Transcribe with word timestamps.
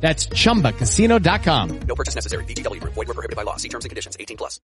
That's 0.00 0.28
chumbacasino.com. 0.28 1.80
No 1.88 1.94
purchase 1.96 2.14
necessary. 2.14 2.44
BGW. 2.44 2.80
Void 2.80 3.08
were 3.08 3.14
prohibited 3.14 3.36
by 3.36 3.42
law. 3.42 3.56
See 3.56 3.68
terms 3.68 3.84
and 3.84 3.90
conditions. 3.90 4.16
18 4.20 4.36
plus. 4.36 4.60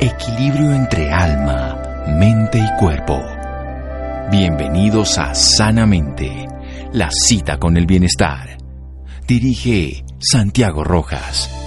Equilibrio 0.00 0.72
entre 0.72 1.12
alma, 1.12 2.04
mente 2.18 2.58
y 2.58 2.78
cuerpo. 2.78 3.22
Bienvenidos 4.32 5.16
a 5.18 5.32
Sanamente, 5.32 6.48
la 6.92 7.08
cita 7.12 7.58
con 7.58 7.76
el 7.76 7.86
bienestar. 7.86 8.58
Dirige 9.28 10.04
Santiago 10.18 10.82
Rojas. 10.82 11.61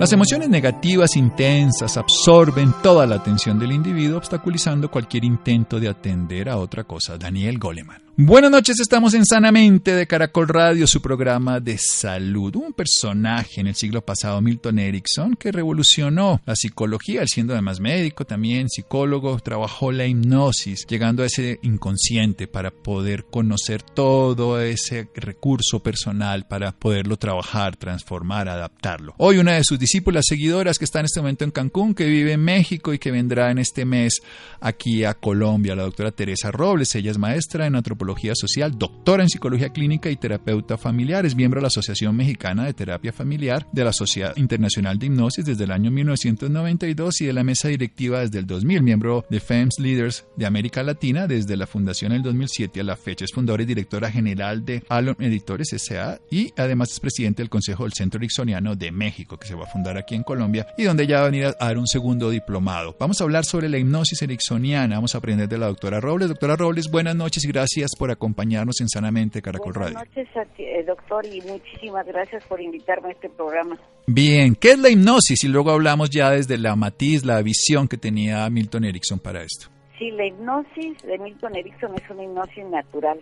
Las 0.00 0.14
emociones 0.14 0.48
negativas 0.48 1.14
intensas 1.14 1.98
absorben 1.98 2.72
toda 2.82 3.06
la 3.06 3.16
atención 3.16 3.58
del 3.58 3.72
individuo, 3.72 4.16
obstaculizando 4.16 4.90
cualquier 4.90 5.26
intento 5.26 5.78
de 5.78 5.90
atender 5.90 6.48
a 6.48 6.56
otra 6.56 6.84
cosa. 6.84 7.18
Daniel 7.18 7.58
Goleman. 7.58 8.09
Buenas 8.22 8.50
noches, 8.50 8.78
estamos 8.80 9.14
en 9.14 9.24
Sanamente 9.24 9.94
de 9.94 10.06
Caracol 10.06 10.46
Radio, 10.46 10.86
su 10.86 11.00
programa 11.00 11.58
de 11.58 11.78
salud. 11.78 12.54
Un 12.54 12.74
personaje 12.74 13.62
en 13.62 13.66
el 13.66 13.74
siglo 13.74 14.04
pasado, 14.04 14.42
Milton 14.42 14.78
Erickson, 14.78 15.36
que 15.36 15.50
revolucionó 15.50 16.42
la 16.44 16.54
psicología, 16.54 17.26
siendo 17.26 17.54
además 17.54 17.80
médico, 17.80 18.26
también 18.26 18.68
psicólogo, 18.68 19.40
trabajó 19.40 19.90
la 19.90 20.04
hipnosis, 20.04 20.86
llegando 20.86 21.22
a 21.22 21.26
ese 21.26 21.60
inconsciente 21.62 22.46
para 22.46 22.70
poder 22.70 23.24
conocer 23.24 23.80
todo 23.80 24.60
ese 24.60 25.08
recurso 25.14 25.82
personal 25.82 26.46
para 26.46 26.72
poderlo 26.72 27.16
trabajar, 27.16 27.76
transformar, 27.76 28.50
adaptarlo. 28.50 29.14
Hoy 29.16 29.38
una 29.38 29.54
de 29.54 29.64
sus 29.64 29.78
discípulas 29.78 30.26
seguidoras 30.28 30.78
que 30.78 30.84
está 30.84 30.98
en 30.98 31.06
este 31.06 31.20
momento 31.20 31.44
en 31.44 31.52
Cancún, 31.52 31.94
que 31.94 32.04
vive 32.04 32.32
en 32.32 32.44
México 32.44 32.92
y 32.92 32.98
que 32.98 33.12
vendrá 33.12 33.50
en 33.50 33.56
este 33.56 33.86
mes 33.86 34.20
aquí 34.60 35.04
a 35.04 35.14
Colombia, 35.14 35.74
la 35.74 35.84
doctora 35.84 36.12
Teresa 36.12 36.50
Robles, 36.50 36.94
ella 36.94 37.12
es 37.12 37.16
maestra 37.16 37.66
en 37.66 37.76
antropología 37.76 38.09
social, 38.34 38.76
doctora 38.76 39.22
en 39.22 39.28
psicología 39.28 39.70
clínica 39.70 40.10
y 40.10 40.16
terapeuta 40.16 40.76
familiar. 40.76 41.26
Es 41.26 41.34
miembro 41.34 41.58
de 41.58 41.62
la 41.62 41.68
Asociación 41.68 42.16
Mexicana 42.16 42.64
de 42.64 42.74
Terapia 42.74 43.12
Familiar, 43.12 43.66
de 43.72 43.84
la 43.84 43.92
Sociedad 43.92 44.36
Internacional 44.36 44.98
de 44.98 45.06
Hipnosis 45.06 45.44
desde 45.44 45.64
el 45.64 45.70
año 45.70 45.90
1992 45.90 47.20
y 47.20 47.26
de 47.26 47.32
la 47.32 47.44
mesa 47.44 47.68
directiva 47.68 48.20
desde 48.20 48.38
el 48.38 48.46
2000, 48.46 48.82
miembro 48.82 49.24
de 49.30 49.40
FEMS 49.40 49.78
Leaders 49.78 50.26
de 50.36 50.46
América 50.46 50.82
Latina 50.82 51.26
desde 51.26 51.56
la 51.56 51.66
fundación 51.66 52.12
en 52.12 52.18
el 52.18 52.22
2007 52.22 52.80
a 52.80 52.84
la 52.84 52.96
fecha. 52.96 53.24
Es 53.24 53.32
fundadora 53.32 53.62
y 53.62 53.66
directora 53.66 54.10
general 54.10 54.64
de 54.64 54.82
Alon 54.88 55.16
Editores 55.20 55.72
S.A. 55.72 56.20
y 56.30 56.52
además 56.56 56.92
es 56.92 57.00
presidente 57.00 57.42
del 57.42 57.50
Consejo 57.50 57.84
del 57.84 57.92
Centro 57.92 58.18
Ericksoniano 58.18 58.76
de 58.76 58.92
México, 58.92 59.38
que 59.38 59.46
se 59.46 59.54
va 59.54 59.64
a 59.64 59.68
fundar 59.68 59.96
aquí 59.96 60.14
en 60.14 60.22
Colombia 60.22 60.66
y 60.76 60.84
donde 60.84 61.06
ya 61.06 61.20
va 61.20 61.22
a 61.22 61.30
venir 61.30 61.46
a 61.46 61.52
dar 61.52 61.78
un 61.78 61.86
segundo 61.86 62.30
diplomado. 62.30 62.96
Vamos 62.98 63.20
a 63.20 63.24
hablar 63.24 63.44
sobre 63.44 63.68
la 63.68 63.78
hipnosis 63.78 64.22
ericksoniana, 64.22 64.96
vamos 64.96 65.14
a 65.14 65.18
aprender 65.18 65.48
de 65.48 65.58
la 65.58 65.66
doctora 65.66 66.00
Robles. 66.00 66.28
Doctora 66.28 66.56
Robles, 66.56 66.90
buenas 66.90 67.16
noches 67.16 67.44
y 67.44 67.48
gracias 67.48 67.89
por 67.96 68.10
acompañarnos 68.10 68.80
en 68.80 68.88
Sanamente 68.88 69.42
Caracol 69.42 69.74
Radio. 69.74 69.94
Buenas 69.94 70.16
noches, 70.16 70.48
eh, 70.58 70.84
doctor, 70.84 71.24
y 71.26 71.40
muchísimas 71.42 72.06
gracias 72.06 72.44
por 72.44 72.60
invitarme 72.60 73.08
a 73.08 73.12
este 73.12 73.28
programa. 73.28 73.78
Bien, 74.06 74.54
¿qué 74.54 74.72
es 74.72 74.78
la 74.78 74.90
hipnosis? 74.90 75.44
Y 75.44 75.48
luego 75.48 75.70
hablamos 75.70 76.10
ya 76.10 76.30
desde 76.30 76.58
la 76.58 76.76
matiz, 76.76 77.24
la 77.24 77.40
visión 77.42 77.88
que 77.88 77.96
tenía 77.96 78.48
Milton 78.50 78.84
Erickson 78.84 79.18
para 79.18 79.42
esto. 79.42 79.68
Sí, 79.98 80.10
la 80.12 80.26
hipnosis 80.26 81.02
de 81.02 81.18
Milton 81.18 81.56
Erickson 81.56 81.94
es 81.94 82.10
una 82.10 82.24
hipnosis 82.24 82.64
natural. 82.66 83.20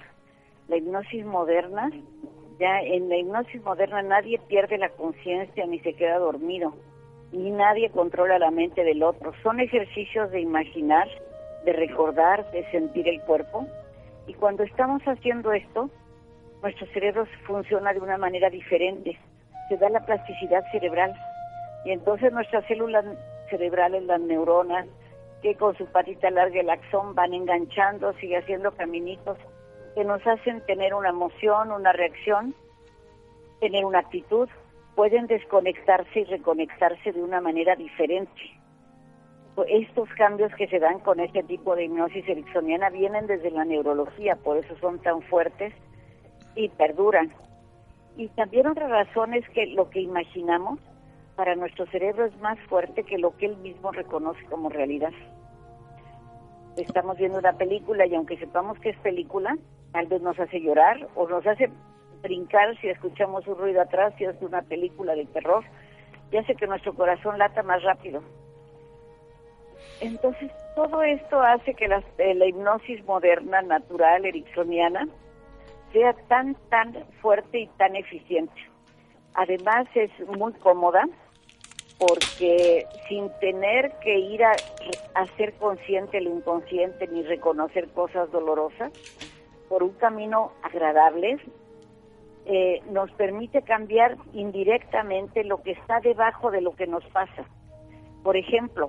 La 0.69 0.77
hipnosis 0.77 1.25
moderna, 1.25 1.91
ya 2.61 2.81
en 2.81 3.09
la 3.09 3.19
hipnosis 3.19 3.63
moderna 3.63 4.03
nadie 4.03 4.39
pierde 4.49 4.79
la 4.79 4.89
conciencia 4.91 5.67
ni 5.67 5.81
se 5.81 5.95
queda 5.95 6.19
dormido, 6.19 6.75
ni 7.33 7.51
nadie 7.51 7.91
controla 7.91 8.39
la 8.39 8.51
mente 8.51 8.85
del 8.85 9.03
otro. 9.03 9.33
Son 9.43 9.61
ejercicios 9.61 10.31
de 10.31 10.41
imaginar, 10.41 11.09
de 11.65 11.73
recordar, 11.73 12.51
de 12.53 12.65
sentir 12.71 13.09
el 13.09 13.21
cuerpo 13.23 13.67
y 14.29 14.35
cuando 14.35 14.63
estamos 14.63 15.03
haciendo 15.05 15.53
esto, 15.53 15.91
nuestro 16.63 16.87
cerebro 16.89 17.27
funciona 17.47 17.95
de 17.95 18.01
una 18.01 18.19
manera 18.19 18.51
diferente. 18.51 19.19
Se 19.69 19.79
da 19.79 19.89
la 19.89 20.05
plasticidad 20.05 20.63
cerebral. 20.71 21.15
Y 21.85 21.93
entonces 21.93 22.33
nuestras 22.33 22.65
células 22.67 23.05
cerebrales, 23.49 24.05
las 24.05 24.21
neuronas, 24.21 24.87
que 25.43 25.55
con 25.55 25.77
su 25.79 25.87
patita 25.87 26.31
larga 26.31 26.61
el 26.61 26.69
axón 26.69 27.15
van 27.15 27.33
enganchando, 27.33 28.13
sigue 28.15 28.37
haciendo 28.37 28.73
caminitos 28.73 29.39
que 29.95 30.05
nos 30.05 30.25
hacen 30.27 30.61
tener 30.67 30.93
una 30.93 31.09
emoción, 31.09 31.73
una 31.73 31.93
reacción, 31.93 32.55
tener 33.61 33.85
una 33.85 34.01
actitud, 34.01 34.49
pueden 34.95 35.27
desconectarse 35.27 36.21
y 36.21 36.25
reconectarse 36.25 37.13
de 37.13 37.23
una 37.23 37.41
manera 37.41 37.77
diferente 37.77 38.58
estos 39.65 40.09
cambios 40.11 40.55
que 40.55 40.69
se 40.69 40.79
dan 40.79 41.01
con 41.01 41.21
este 41.21 41.43
tipo 41.43 41.75
de 41.75 41.85
hipnosis 41.85 42.29
ericksoniana 42.29 42.91
vienen 42.91 43.27
desde 43.27 43.51
la 43.51 43.65
neurología, 43.65 44.37
por 44.37 44.59
eso 44.59 44.77
son 44.81 44.99
tan 45.01 45.23
fuertes 45.23 45.73
y 46.55 46.69
perduran. 46.69 47.33
Y 48.17 48.29
también 48.29 48.67
otra 48.67 48.89
razón 48.89 49.35
es 49.35 49.49
que 49.51 49.67
lo 49.67 49.91
que 49.91 50.01
imaginamos 50.01 50.81
para 51.37 51.55
nuestro 51.55 51.87
cerebro 51.87 52.25
es 52.25 52.37
más 52.41 52.59
fuerte 52.69 53.05
que 53.05 53.17
lo 53.17 53.37
que 53.37 53.47
él 53.47 53.57
mismo 53.59 53.93
reconoce 53.93 54.45
como 54.47 54.69
realidad. 54.69 55.13
Estamos 56.77 57.17
viendo 57.17 57.39
una 57.39 57.53
película 57.53 58.07
y 58.07 58.15
aunque 58.15 58.37
sepamos 58.39 58.79
que 58.81 58.91
es 58.91 58.99
película, 58.99 59.57
tal 59.93 60.07
vez 60.07 60.21
nos 60.21 60.39
hace 60.39 60.61
llorar 60.61 61.09
o 61.15 61.29
nos 61.29 61.47
hace 61.47 61.71
brincar 62.23 62.77
si 62.81 62.89
escuchamos 62.89 63.47
un 63.47 63.57
ruido 63.57 63.81
atrás, 63.81 64.15
si 64.19 64.25
es 64.25 64.35
una 64.41 64.63
película 64.63 65.15
de 65.15 65.27
terror, 65.27 65.65
y 66.31 66.37
hace 66.37 66.55
que 66.55 66.67
nuestro 66.67 66.95
corazón 66.95 67.39
lata 67.39 67.63
más 67.63 67.83
rápido. 67.83 68.23
Entonces, 70.01 70.51
todo 70.77 71.03
esto 71.03 71.41
hace 71.41 71.75
que 71.75 71.87
eh, 71.87 72.35
la, 72.35 72.47
hipnosis 72.47 73.05
moderna, 73.05 73.63
natural, 73.63 74.25
ericksoniana, 74.25 75.09
sea 75.93 76.13
tan, 76.29 76.55
tan 76.69 76.95
fuerte 77.21 77.61
y 77.61 77.67
tan 77.79 77.97
eficiente. 77.97 78.61
Además, 79.35 79.87
es 79.95 80.11
muy 80.37 80.53
cómoda 80.55 81.05
porque 81.99 82.87
sin 83.09 83.29
tener 83.41 83.93
que 84.05 84.19
ir 84.19 84.45
a, 84.45 84.55
hacer 85.15 85.55
consciente 85.55 86.21
lo 86.21 86.31
inconsciente 86.31 87.09
ni 87.09 87.23
reconocer 87.25 87.89
cosas 87.89 88.31
dolorosas, 88.31 88.93
por 89.69 89.83
un 89.83 89.93
camino 89.95 90.53
agradable, 90.63 91.39
eh, 92.47 92.81
nos 92.91 93.11
permite 93.13 93.63
cambiar 93.63 94.17
indirectamente 94.33 95.45
lo 95.45 95.61
que 95.63 95.73
está 95.73 96.01
debajo 96.01 96.51
de 96.51 96.61
lo 96.61 96.77
que 96.77 96.87
nos 96.87 97.05
pasa. 97.07 97.45
Por 98.23 98.37
ejemplo, 98.37 98.89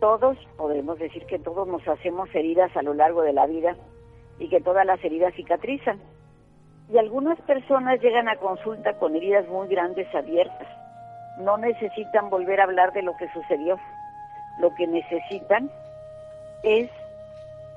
todos, 0.00 0.36
podemos 0.56 0.98
decir 0.98 1.26
que 1.26 1.38
todos 1.38 1.68
nos 1.68 1.86
hacemos 1.86 2.34
heridas 2.34 2.74
a 2.76 2.82
lo 2.82 2.94
largo 2.94 3.22
de 3.22 3.32
la 3.32 3.46
vida 3.46 3.76
y 4.38 4.48
que 4.48 4.60
todas 4.60 4.84
las 4.86 5.02
heridas 5.04 5.34
cicatrizan. 5.34 6.00
Y 6.92 6.98
algunas 6.98 7.40
personas 7.42 8.00
llegan 8.00 8.28
a 8.28 8.36
consulta 8.36 8.94
con 8.94 9.14
heridas 9.14 9.46
muy 9.48 9.68
grandes 9.68 10.12
abiertas. 10.14 10.66
No 11.38 11.56
necesitan 11.58 12.30
volver 12.30 12.60
a 12.60 12.64
hablar 12.64 12.92
de 12.92 13.02
lo 13.02 13.16
que 13.16 13.30
sucedió. 13.32 13.78
Lo 14.58 14.74
que 14.74 14.86
necesitan 14.86 15.70
es 16.64 16.90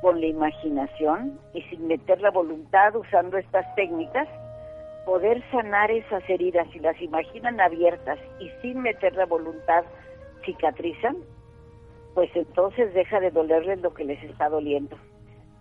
con 0.02 0.20
la 0.20 0.28
imaginación 0.28 1.40
y 1.54 1.62
sin 1.64 1.88
meter 1.88 2.22
la 2.22 2.32
voluntad 2.32 2.96
usando 2.96 3.38
estas 3.38 3.74
técnicas, 3.76 4.28
poder 5.06 5.42
sanar 5.52 5.92
esas 5.92 6.28
heridas, 6.30 6.68
si 6.74 6.80
las 6.80 7.00
imaginan 7.02 7.62
abiertas 7.62 8.20
y 8.40 8.50
sin 8.62 8.82
meter 8.82 9.16
la 9.16 9.26
voluntad, 9.26 9.84
cicatrizan, 10.46 11.18
pues 12.14 12.30
entonces 12.36 12.94
deja 12.94 13.20
de 13.20 13.32
dolerles 13.32 13.82
lo 13.82 13.94
que 13.94 14.06
les 14.06 14.22
está 14.24 14.50
doliendo. 14.50 14.98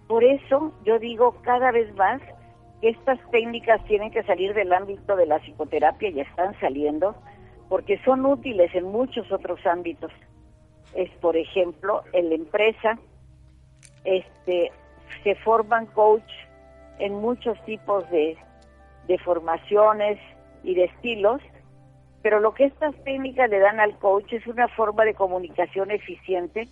Por 0.07 0.25
eso 0.25 0.73
yo 0.85 0.99
digo 0.99 1.37
cada 1.43 1.71
vez 1.71 1.95
más 1.97 2.21
que 2.81 2.91
estas 2.91 3.19
técnicas 3.31 3.83
tienen 3.85 4.11
que 4.11 4.23
salir 4.25 4.55
del 4.55 4.73
ámbito 4.73 5.17
de 5.17 5.27
la 5.27 5.39
psicoterapia, 5.39 6.11
ya 6.11 6.23
están 6.23 6.59
saliendo, 6.61 7.15
porque 7.69 7.99
son 8.05 8.27
útiles 8.27 8.75
en 8.75 8.85
muchos 8.85 9.31
otros 9.33 9.65
ámbitos. 9.65 10.13
Es, 10.95 11.11
por 11.21 11.37
ejemplo, 11.37 12.03
en 12.13 12.29
la 12.29 12.35
empresa, 12.35 12.99
este, 14.05 14.73
se 15.23 15.35
forman 15.37 15.87
coach 15.87 16.31
en 16.99 17.15
muchos 17.15 17.57
tipos 17.65 18.09
de, 18.11 18.37
de 19.07 19.19
formaciones 19.19 20.19
y 20.63 20.75
de 20.75 20.85
estilos, 20.85 21.41
pero 22.23 22.41
lo 22.41 22.55
que 22.55 22.65
estas 22.65 22.95
técnicas 23.05 23.51
le 23.51 23.59
dan 23.59 23.81
al 23.81 23.99
coach 23.99 24.33
es 24.33 24.47
una 24.47 24.69
forma 24.69 25.05
de 25.05 25.15
comunicación 25.15 25.91
eficiente 25.91 26.69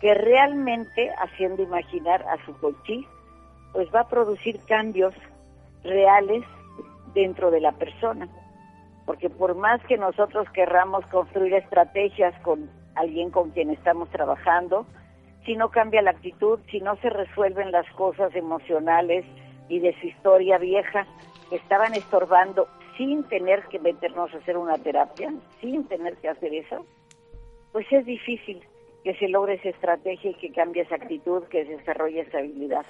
que 0.00 0.14
realmente, 0.14 1.10
haciendo 1.18 1.62
imaginar 1.62 2.22
a 2.22 2.44
su 2.44 2.56
coachí, 2.58 3.06
pues 3.72 3.88
va 3.94 4.00
a 4.00 4.08
producir 4.08 4.60
cambios 4.66 5.14
reales 5.82 6.44
dentro 7.14 7.50
de 7.50 7.60
la 7.60 7.72
persona. 7.72 8.28
Porque 9.04 9.28
por 9.28 9.54
más 9.54 9.82
que 9.84 9.98
nosotros 9.98 10.48
querramos 10.50 11.06
construir 11.06 11.54
estrategias 11.54 12.34
con 12.40 12.70
alguien 12.94 13.30
con 13.30 13.50
quien 13.50 13.70
estamos 13.70 14.08
trabajando, 14.10 14.86
si 15.44 15.56
no 15.56 15.70
cambia 15.70 16.00
la 16.00 16.12
actitud, 16.12 16.58
si 16.70 16.80
no 16.80 16.96
se 16.96 17.10
resuelven 17.10 17.70
las 17.70 17.88
cosas 17.90 18.34
emocionales 18.34 19.26
y 19.68 19.80
de 19.80 19.94
su 20.00 20.06
historia 20.06 20.56
vieja 20.56 21.06
que 21.50 21.56
estaban 21.56 21.94
estorbando 21.94 22.66
sin 22.96 23.24
tener 23.24 23.62
que 23.70 23.78
meternos 23.78 24.32
a 24.32 24.38
hacer 24.38 24.56
una 24.56 24.78
terapia, 24.78 25.32
sin 25.60 25.84
tener 25.84 26.16
que 26.16 26.28
hacer 26.28 26.54
eso, 26.54 26.86
pues 27.72 27.86
es 27.90 28.06
difícil 28.06 28.60
que 29.02 29.14
se 29.16 29.28
logre 29.28 29.54
esa 29.54 29.68
estrategia 29.68 30.30
y 30.30 30.34
que 30.34 30.50
cambie 30.52 30.82
esa 30.82 30.94
actitud, 30.94 31.42
que 31.44 31.64
se 31.64 31.76
desarrolle 31.76 32.20
esa 32.20 32.38
habilidad. 32.38 32.86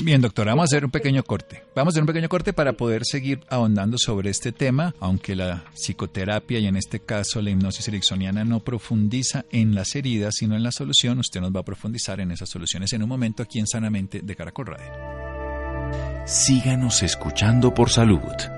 Bien, 0.00 0.20
doctora, 0.20 0.52
vamos 0.52 0.62
a 0.62 0.76
hacer 0.76 0.84
un 0.84 0.92
pequeño 0.92 1.24
corte. 1.24 1.64
Vamos 1.74 1.92
a 1.92 1.94
hacer 1.94 2.02
un 2.04 2.06
pequeño 2.06 2.28
corte 2.28 2.52
para 2.52 2.72
poder 2.74 3.02
seguir 3.04 3.40
ahondando 3.50 3.98
sobre 3.98 4.30
este 4.30 4.52
tema, 4.52 4.94
aunque 5.00 5.34
la 5.34 5.64
psicoterapia 5.74 6.60
y 6.60 6.66
en 6.66 6.76
este 6.76 7.00
caso 7.00 7.42
la 7.42 7.50
hipnosis 7.50 7.88
ericksoniana 7.88 8.44
no 8.44 8.60
profundiza 8.60 9.44
en 9.50 9.74
las 9.74 9.96
heridas, 9.96 10.36
sino 10.36 10.54
en 10.54 10.62
la 10.62 10.70
solución. 10.70 11.18
Usted 11.18 11.40
nos 11.40 11.54
va 11.54 11.60
a 11.60 11.64
profundizar 11.64 12.20
en 12.20 12.30
esas 12.30 12.48
soluciones 12.48 12.92
en 12.92 13.02
un 13.02 13.08
momento 13.08 13.42
aquí 13.42 13.58
en 13.58 13.66
Sanamente 13.66 14.20
de 14.22 14.36
Caracol 14.36 14.66
Radio. 14.66 14.92
Síganos 16.26 17.02
escuchando 17.02 17.74
por 17.74 17.90
salud. 17.90 18.57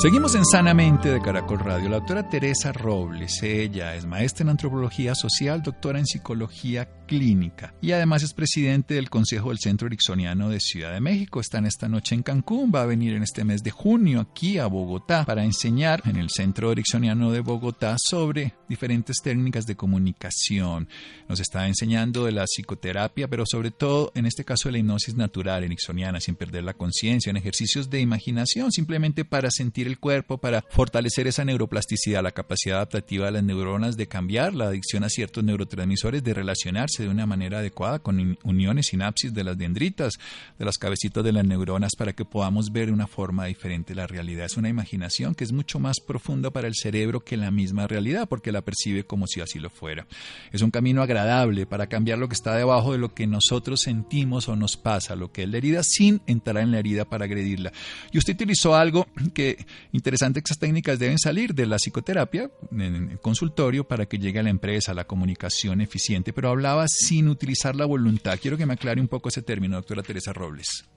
Seguimos 0.00 0.36
en 0.36 0.44
Sanamente 0.44 1.10
de 1.10 1.20
Caracol 1.20 1.58
Radio. 1.58 1.88
La 1.88 1.96
doctora 1.96 2.28
Teresa 2.28 2.70
Robles, 2.70 3.42
ella 3.42 3.96
es 3.96 4.06
maestra 4.06 4.44
en 4.44 4.50
antropología 4.50 5.16
social, 5.16 5.60
doctora 5.60 5.98
en 5.98 6.06
psicología 6.06 6.88
clínica 7.08 7.74
y 7.80 7.92
además 7.92 8.22
es 8.22 8.34
presidente 8.34 8.94
del 8.94 9.10
Consejo 9.10 9.48
del 9.48 9.58
Centro 9.58 9.88
Ericksoniano 9.88 10.50
de 10.50 10.60
Ciudad 10.60 10.92
de 10.92 11.00
México. 11.00 11.40
Está 11.40 11.58
en 11.58 11.66
esta 11.66 11.88
noche 11.88 12.14
en 12.14 12.22
Cancún, 12.22 12.70
va 12.72 12.82
a 12.82 12.86
venir 12.86 13.14
en 13.14 13.22
este 13.22 13.42
mes 13.42 13.62
de 13.62 13.70
junio 13.70 14.20
aquí 14.20 14.58
a 14.58 14.66
Bogotá 14.66 15.24
para 15.24 15.44
enseñar 15.44 16.02
en 16.04 16.16
el 16.16 16.30
Centro 16.30 16.70
Ericksoniano 16.70 17.32
de 17.32 17.40
Bogotá 17.40 17.96
sobre 17.98 18.54
diferentes 18.68 19.16
técnicas 19.22 19.64
de 19.64 19.74
comunicación. 19.74 20.88
Nos 21.28 21.40
está 21.40 21.66
enseñando 21.66 22.26
de 22.26 22.32
la 22.32 22.44
psicoterapia, 22.44 23.26
pero 23.28 23.44
sobre 23.46 23.70
todo 23.70 24.12
en 24.14 24.26
este 24.26 24.44
caso 24.44 24.68
de 24.68 24.72
la 24.72 24.78
hipnosis 24.78 25.16
natural 25.16 25.64
ericksoniana, 25.64 26.20
sin 26.20 26.36
perder 26.36 26.64
la 26.64 26.74
conciencia, 26.74 27.30
en 27.30 27.36
ejercicios 27.36 27.88
de 27.90 28.00
imaginación, 28.00 28.70
simplemente 28.70 29.24
para 29.24 29.50
sentir 29.50 29.86
el 29.86 29.98
cuerpo, 29.98 30.38
para 30.38 30.62
fortalecer 30.68 31.26
esa 31.26 31.44
neuroplasticidad, 31.44 32.22
la 32.22 32.32
capacidad 32.32 32.76
adaptativa 32.76 33.26
de 33.26 33.32
las 33.32 33.44
neuronas 33.44 33.96
de 33.96 34.08
cambiar, 34.08 34.54
la 34.54 34.66
adicción 34.66 35.04
a 35.04 35.08
ciertos 35.08 35.42
neurotransmisores, 35.44 36.22
de 36.22 36.34
relacionarse 36.34 36.97
de 37.02 37.08
una 37.08 37.26
manera 37.26 37.58
adecuada 37.58 37.98
con 37.98 38.38
uniones, 38.44 38.86
sinapsis 38.86 39.32
de 39.34 39.44
las 39.44 39.58
dendritas, 39.58 40.18
de 40.58 40.64
las 40.64 40.78
cabecitas 40.78 41.24
de 41.24 41.32
las 41.32 41.44
neuronas 41.44 41.92
para 41.96 42.12
que 42.12 42.24
podamos 42.24 42.72
ver 42.72 42.86
de 42.86 42.92
una 42.92 43.06
forma 43.06 43.46
diferente 43.46 43.94
la 43.94 44.06
realidad. 44.06 44.46
Es 44.46 44.56
una 44.56 44.68
imaginación 44.68 45.34
que 45.34 45.44
es 45.44 45.52
mucho 45.52 45.78
más 45.78 46.00
profunda 46.00 46.50
para 46.50 46.68
el 46.68 46.74
cerebro 46.74 47.20
que 47.20 47.36
la 47.36 47.50
misma 47.50 47.86
realidad 47.86 48.28
porque 48.28 48.52
la 48.52 48.62
percibe 48.62 49.04
como 49.04 49.26
si 49.26 49.40
así 49.40 49.58
lo 49.58 49.70
fuera. 49.70 50.06
Es 50.52 50.62
un 50.62 50.70
camino 50.70 51.02
agradable 51.02 51.66
para 51.66 51.86
cambiar 51.86 52.18
lo 52.18 52.28
que 52.28 52.34
está 52.34 52.54
debajo 52.54 52.92
de 52.92 52.98
lo 52.98 53.14
que 53.14 53.26
nosotros 53.26 53.80
sentimos 53.80 54.48
o 54.48 54.56
nos 54.56 54.76
pasa, 54.76 55.16
lo 55.16 55.32
que 55.32 55.44
es 55.44 55.48
la 55.48 55.58
herida, 55.58 55.82
sin 55.82 56.20
entrar 56.26 56.62
en 56.62 56.72
la 56.72 56.78
herida 56.78 57.04
para 57.04 57.24
agredirla. 57.24 57.72
Y 58.12 58.18
usted 58.18 58.34
utilizó 58.34 58.74
algo 58.74 59.06
que 59.34 59.64
interesante 59.92 60.42
esas 60.44 60.58
técnicas 60.58 60.98
deben 60.98 61.18
salir 61.18 61.54
de 61.54 61.66
la 61.66 61.76
psicoterapia 61.76 62.50
en 62.72 63.10
el 63.10 63.20
consultorio 63.20 63.86
para 63.86 64.06
que 64.06 64.18
llegue 64.18 64.38
a 64.38 64.42
la 64.42 64.50
empresa, 64.50 64.94
la 64.94 65.06
comunicación 65.06 65.80
eficiente, 65.80 66.32
pero 66.32 66.48
hablaba 66.48 66.87
sin 66.88 67.28
utilizar 67.28 67.76
la 67.76 67.86
voluntad. 67.86 68.38
Quiero 68.40 68.56
que 68.56 68.66
me 68.66 68.74
aclare 68.74 69.00
un 69.00 69.08
poco 69.08 69.28
ese 69.28 69.42
término, 69.42 69.76
doctora 69.76 70.02
Teresa 70.02 70.32
Robles. 70.32 70.88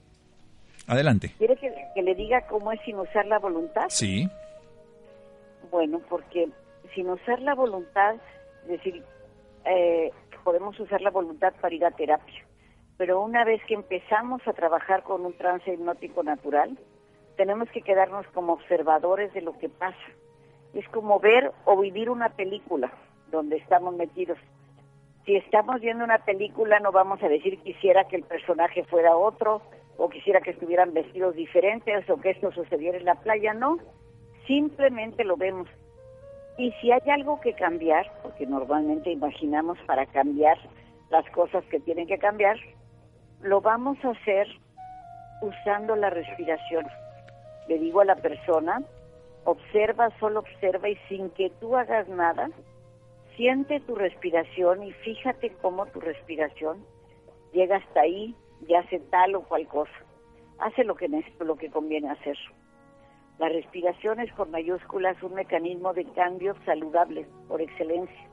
Adelante. 0.88 1.34
¿Quiere 1.38 1.56
que, 1.56 2.02
le 2.02 2.16
diga 2.16 2.48
cómo 2.48 2.72
es 2.72 2.80
sin 2.86 2.98
usar 2.98 3.26
la 3.28 3.40
voluntad? 3.40 3.86
Sí. 3.90 4.28
Bueno, 5.70 6.02
porque 6.10 6.50
sin 6.96 7.10
usar 7.10 7.40
la 7.42 7.56
voluntad, 7.56 8.16
es 8.64 8.70
decir, 8.70 9.04
eh, 9.66 10.12
podemos 10.44 10.80
usar 10.80 11.02
la 11.02 11.12
voluntad 11.12 11.54
para 11.62 11.76
ir 11.76 11.86
a 11.86 11.92
terapia, 11.92 12.44
pero 12.98 13.22
una 13.22 13.44
vez 13.46 13.62
que 13.68 13.76
empezamos 13.76 14.42
a 14.48 14.54
trabajar 14.54 15.04
con 15.04 15.26
un 15.26 15.34
trance 15.34 15.74
hipnótico 15.74 16.24
natural, 16.24 16.78
tenemos 17.38 17.70
que 17.70 17.82
quedarnos 17.82 18.26
como 18.34 18.54
observadores 18.54 19.34
de 19.34 19.42
lo 19.42 19.58
que 19.58 19.70
pasa. 19.70 19.98
Es 20.74 20.88
como 20.90 21.20
ver 21.20 21.52
o 21.66 21.80
vivir 21.80 22.10
una 22.10 22.30
película 22.30 22.92
donde 23.32 23.58
estamos 23.58 23.96
metidos 23.96 24.38
si 25.26 25.36
estamos 25.36 25.82
viendo 25.82 26.04
una 26.04 26.20
película 26.20 26.80
no 26.80 26.92
vamos 26.92 27.22
a 27.24 27.30
decir 27.30 27.60
quisiera 27.60 28.06
que 28.08 28.18
el 28.18 28.24
personaje 28.24 28.84
fuera 28.86 29.16
otro 29.16 29.62
o 29.98 30.10
quisiera 30.10 30.42
que 30.42 30.52
estuvieran 30.52 30.94
vestidos 30.94 31.36
diferentes 31.36 32.10
o 32.10 32.20
que 32.20 32.32
esto 32.32 32.52
sucediera 32.52 32.98
en 32.98 33.06
la 33.06 33.16
playa, 33.16 33.54
no, 33.54 33.78
simplemente 34.48 35.24
lo 35.24 35.38
vemos. 35.38 35.68
Y 36.58 36.72
si 36.82 36.92
hay 36.92 37.08
algo 37.10 37.40
que 37.40 37.54
cambiar, 37.54 38.12
porque 38.24 38.48
normalmente 38.48 39.12
imaginamos 39.12 39.78
para 39.86 40.06
cambiar 40.08 40.58
las 41.12 41.30
cosas 41.32 41.64
que 41.66 41.80
tienen 41.80 42.08
que 42.08 42.18
cambiar, 42.18 42.58
lo 43.42 43.62
vamos 43.62 43.98
a 44.04 44.10
hacer 44.10 44.48
usando 45.42 45.96
la 45.96 46.10
respiración. 46.10 46.88
Le 47.68 47.78
digo 47.78 48.02
a 48.02 48.06
la 48.06 48.16
persona, 48.16 48.82
observa, 49.46 50.10
solo 50.20 50.40
observa 50.40 50.90
y 50.90 50.96
sin 51.10 51.30
que 51.32 51.52
tú 51.60 51.76
hagas 51.76 52.08
nada, 52.08 52.50
siente 53.36 53.80
tu 53.82 53.96
respiración 53.96 54.84
y 54.84 54.92
fíjate 54.92 55.52
cómo 55.62 55.86
tu 55.88 56.00
respiración 56.00 56.86
llega 57.54 57.78
hasta 57.78 58.02
ahí 58.02 58.36
y 58.68 58.74
hace 58.76 59.00
tal 59.00 59.36
o 59.36 59.44
cual 59.44 59.68
cosa. 59.68 59.92
Hace 60.60 60.84
lo 60.84 60.96
que, 60.96 61.10
lo 61.40 61.56
que 61.56 61.72
conviene 61.72 62.10
hacer. 62.10 62.38
La 63.40 63.50
respiración 63.50 64.20
es 64.20 64.32
con 64.34 64.52
mayúsculas 64.52 65.22
un 65.24 65.34
mecanismo 65.34 65.94
de 65.94 66.06
cambio 66.06 66.56
saludable 66.66 67.26
por 67.48 67.62
excelencia. 67.62 68.30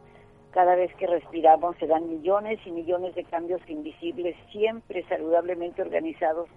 Cada 0.51 0.75
vez 0.75 0.95
que 0.97 1.07
respiramos 1.07 1.77
se 1.79 1.87
dan 1.87 2.09
millones 2.09 2.59
y 2.67 2.71
millones 2.71 3.15
de 3.15 3.25
cambios 3.25 3.61
invisibles, 3.69 4.37
siempre 4.51 5.05
saludablemente 5.09 5.81
organizados 5.81 6.49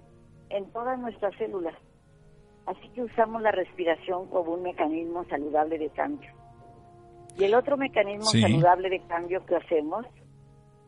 en 0.50 0.70
todas 0.72 1.00
nuestras 1.00 1.34
células. 1.36 1.76
Así 2.66 2.90
que 2.90 3.04
usamos 3.04 3.42
la 3.42 3.52
respiración 3.52 4.28
como 4.28 4.54
un 4.54 4.64
mecanismo 4.64 5.24
saludable 5.26 5.78
de 5.78 5.90
cambio. 5.90 6.41
Y 7.38 7.46
el 7.46 7.56
otro 7.56 7.78
mecanismo 7.78 8.26
saludable 8.26 8.90
de 8.90 9.00
cambio 9.08 9.46
que 9.46 9.56
hacemos 9.56 10.06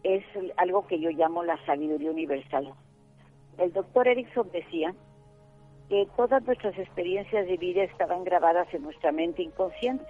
es 0.03 0.23
algo 0.57 0.85
que 0.87 0.99
yo 0.99 1.09
llamo 1.09 1.43
la 1.43 1.57
sabiduría 1.65 2.11
universal. 2.11 2.73
El 3.57 3.71
doctor 3.71 4.07
Erickson 4.07 4.49
decía 4.51 4.93
que 5.89 6.07
todas 6.15 6.43
nuestras 6.43 6.77
experiencias 6.77 7.47
de 7.47 7.57
vida 7.57 7.83
estaban 7.83 8.23
grabadas 8.23 8.71
en 8.73 8.83
nuestra 8.83 9.11
mente 9.11 9.43
inconsciente 9.43 10.05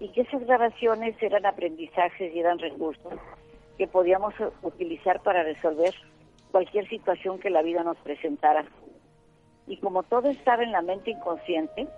y 0.00 0.08
que 0.10 0.22
esas 0.22 0.44
grabaciones 0.46 1.20
eran 1.20 1.46
aprendizajes 1.46 2.34
y 2.34 2.38
eran 2.38 2.58
recursos 2.58 3.14
que 3.76 3.86
podíamos 3.86 4.34
utilizar 4.62 5.20
para 5.22 5.42
resolver 5.42 5.94
cualquier 6.50 6.88
situación 6.88 7.38
que 7.38 7.50
la 7.50 7.62
vida 7.62 7.82
nos 7.82 7.96
presentara. 7.98 8.64
Y 9.66 9.76
como 9.78 10.02
todo 10.02 10.28
estaba 10.28 10.62
en 10.62 10.72
la 10.72 10.82
mente 10.82 11.10
inconsciente, 11.10 11.88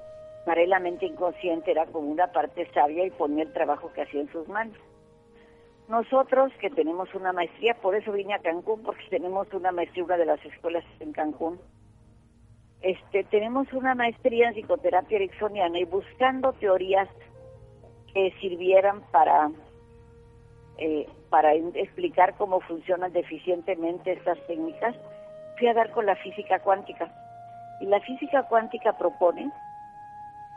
para 0.45 0.63
él 0.63 0.71
la 0.71 0.81
mente 0.81 1.07
inconsciente 1.07 1.71
era 1.71 1.87
como 1.87 2.09
una 2.09 2.29
parte 2.29 2.69
sabia 2.73 3.07
y 3.07 3.11
ponía 3.11 3.45
el 3.45 3.53
trabajo 3.53 3.93
que 3.93 4.03
hacía 4.03 4.21
en 4.21 4.33
sus 4.33 4.49
manos. 4.49 4.77
Nosotros 5.89 6.53
que 6.61 6.71
tenemos 6.71 7.13
una 7.15 7.33
maestría, 7.33 7.75
por 7.75 7.97
eso 7.97 8.13
vine 8.13 8.35
a 8.35 8.39
Cancún, 8.39 8.83
porque 8.83 9.05
tenemos 9.11 9.53
una 9.53 9.73
maestría, 9.73 10.05
una 10.05 10.17
de 10.17 10.27
las 10.27 10.45
escuelas 10.45 10.85
en 11.01 11.13
Cancún, 11.13 11.59
este, 12.81 13.25
tenemos 13.25 13.71
una 13.73 13.95
maestría 13.95 14.49
en 14.49 14.55
psicoterapia 14.55 15.17
ericksoniana 15.17 15.79
y 15.79 15.85
buscando 15.85 16.53
teorías 16.55 17.09
que 18.15 18.33
sirvieran 18.41 19.03
para, 19.11 19.51
eh, 20.79 21.07
para 21.29 21.55
explicar 21.55 22.37
cómo 22.37 22.61
funcionan 22.61 23.13
deficientemente 23.13 24.13
estas 24.13 24.39
técnicas, 24.47 24.97
fui 25.59 25.69
a 25.69 25.75
dar 25.75 25.91
con 25.91 26.07
la 26.07 26.17
física 26.17 26.61
cuántica. 26.61 27.13
Y 27.81 27.87
la 27.87 28.01
física 28.01 28.45
cuántica 28.45 28.97
propone 28.97 29.51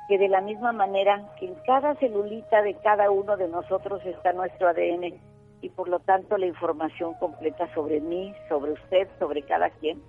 que 0.07 0.17
de 0.17 0.27
la 0.27 0.41
misma 0.41 0.72
manera 0.72 1.33
que 1.39 1.45
en 1.45 1.55
cada 1.65 1.95
celulita 1.95 2.62
de 2.62 2.75
cada 2.75 3.10
uno 3.10 3.38
de 3.38 3.48
nosotros 3.48 4.05
está 4.05 4.33
nuestro 4.33 4.67
ADN 4.67 5.19
y 5.62 5.69
por 5.69 5.88
lo 5.88 6.00
tanto 6.00 6.38
la 6.38 6.45
información 6.45 7.13
completa 7.15 7.74
sobre 7.74 8.01
mí, 8.01 8.33
sobre 8.50 8.74
usted, 8.74 9.07
sobre 9.17 9.43
cada 9.43 9.69
quien, 9.69 10.01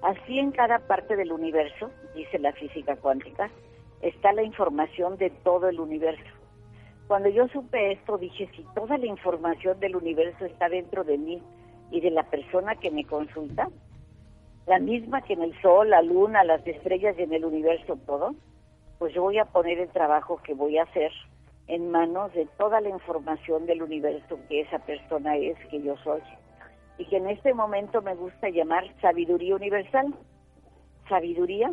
así 0.00 0.38
en 0.38 0.50
cada 0.50 0.78
parte 0.78 1.14
del 1.16 1.32
universo, 1.32 1.90
dice 2.14 2.38
la 2.38 2.52
física 2.52 2.96
cuántica, 2.96 3.50
está 4.00 4.32
la 4.32 4.42
información 4.42 5.18
de 5.18 5.30
todo 5.30 5.68
el 5.68 5.78
universo. 5.78 6.24
Cuando 7.06 7.28
yo 7.28 7.48
supe 7.48 7.92
esto, 7.92 8.16
dije, 8.16 8.48
si 8.56 8.64
toda 8.74 8.96
la 8.96 9.06
información 9.06 9.78
del 9.78 9.96
universo 9.96 10.46
está 10.46 10.70
dentro 10.70 11.04
de 11.04 11.18
mí 11.18 11.42
y 11.90 12.00
de 12.00 12.10
la 12.10 12.22
persona 12.22 12.76
que 12.76 12.90
me 12.90 13.04
consulta, 13.04 13.68
la 14.66 14.78
misma 14.78 15.20
que 15.22 15.34
en 15.34 15.42
el 15.42 15.60
sol, 15.60 15.90
la 15.90 16.00
luna, 16.00 16.44
las 16.44 16.66
estrellas 16.66 17.14
y 17.18 17.22
en 17.22 17.34
el 17.34 17.44
universo 17.44 17.98
todo, 18.06 18.34
pues 19.02 19.14
yo 19.14 19.22
voy 19.22 19.36
a 19.36 19.46
poner 19.46 19.80
el 19.80 19.88
trabajo 19.88 20.40
que 20.44 20.54
voy 20.54 20.78
a 20.78 20.84
hacer 20.84 21.10
en 21.66 21.90
manos 21.90 22.32
de 22.34 22.46
toda 22.56 22.80
la 22.80 22.88
información 22.88 23.66
del 23.66 23.82
universo 23.82 24.38
que 24.48 24.60
esa 24.60 24.78
persona 24.78 25.36
es, 25.36 25.58
que 25.72 25.82
yo 25.82 25.96
soy. 26.04 26.22
Y 26.98 27.06
que 27.06 27.16
en 27.16 27.28
este 27.28 27.52
momento 27.52 28.00
me 28.00 28.14
gusta 28.14 28.48
llamar 28.48 28.84
sabiduría 29.00 29.56
universal. 29.56 30.14
Sabiduría 31.08 31.72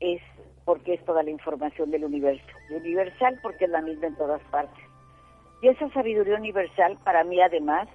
es 0.00 0.20
porque 0.64 0.94
es 0.94 1.04
toda 1.04 1.22
la 1.22 1.30
información 1.30 1.92
del 1.92 2.04
universo. 2.04 2.48
universal 2.68 3.38
porque 3.40 3.66
es 3.66 3.70
la 3.70 3.82
misma 3.82 4.08
en 4.08 4.16
todas 4.16 4.42
partes. 4.50 4.84
Y 5.62 5.68
esa 5.68 5.88
sabiduría 5.90 6.34
universal 6.34 6.98
para 7.04 7.22
mí 7.22 7.40
además 7.40 7.86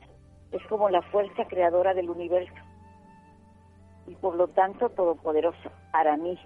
es 0.54 0.66
como 0.68 0.90
la 0.90 1.02
fuerza 1.02 1.44
creadora 1.50 1.94
del 1.94 2.10
universo. 2.10 2.56
Y 4.08 4.16
por 4.16 4.38
lo 4.38 4.48
tanto 4.48 4.88
todopoderoso 4.92 5.70
para 5.92 6.16
mí 6.16 6.40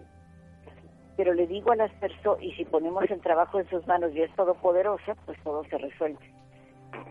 pero 1.18 1.34
le 1.34 1.48
digo 1.48 1.72
a 1.72 1.76
las 1.76 1.92
personas, 1.94 2.44
y 2.44 2.52
si 2.54 2.64
ponemos 2.64 3.04
el 3.10 3.20
trabajo 3.22 3.60
en 3.60 3.68
sus 3.70 3.86
manos 3.88 4.14
y 4.14 4.22
es 4.22 4.34
todopoderosa, 4.36 5.16
pues 5.26 5.38
todo 5.44 5.64
se 5.66 5.78
resuelve. 5.80 6.32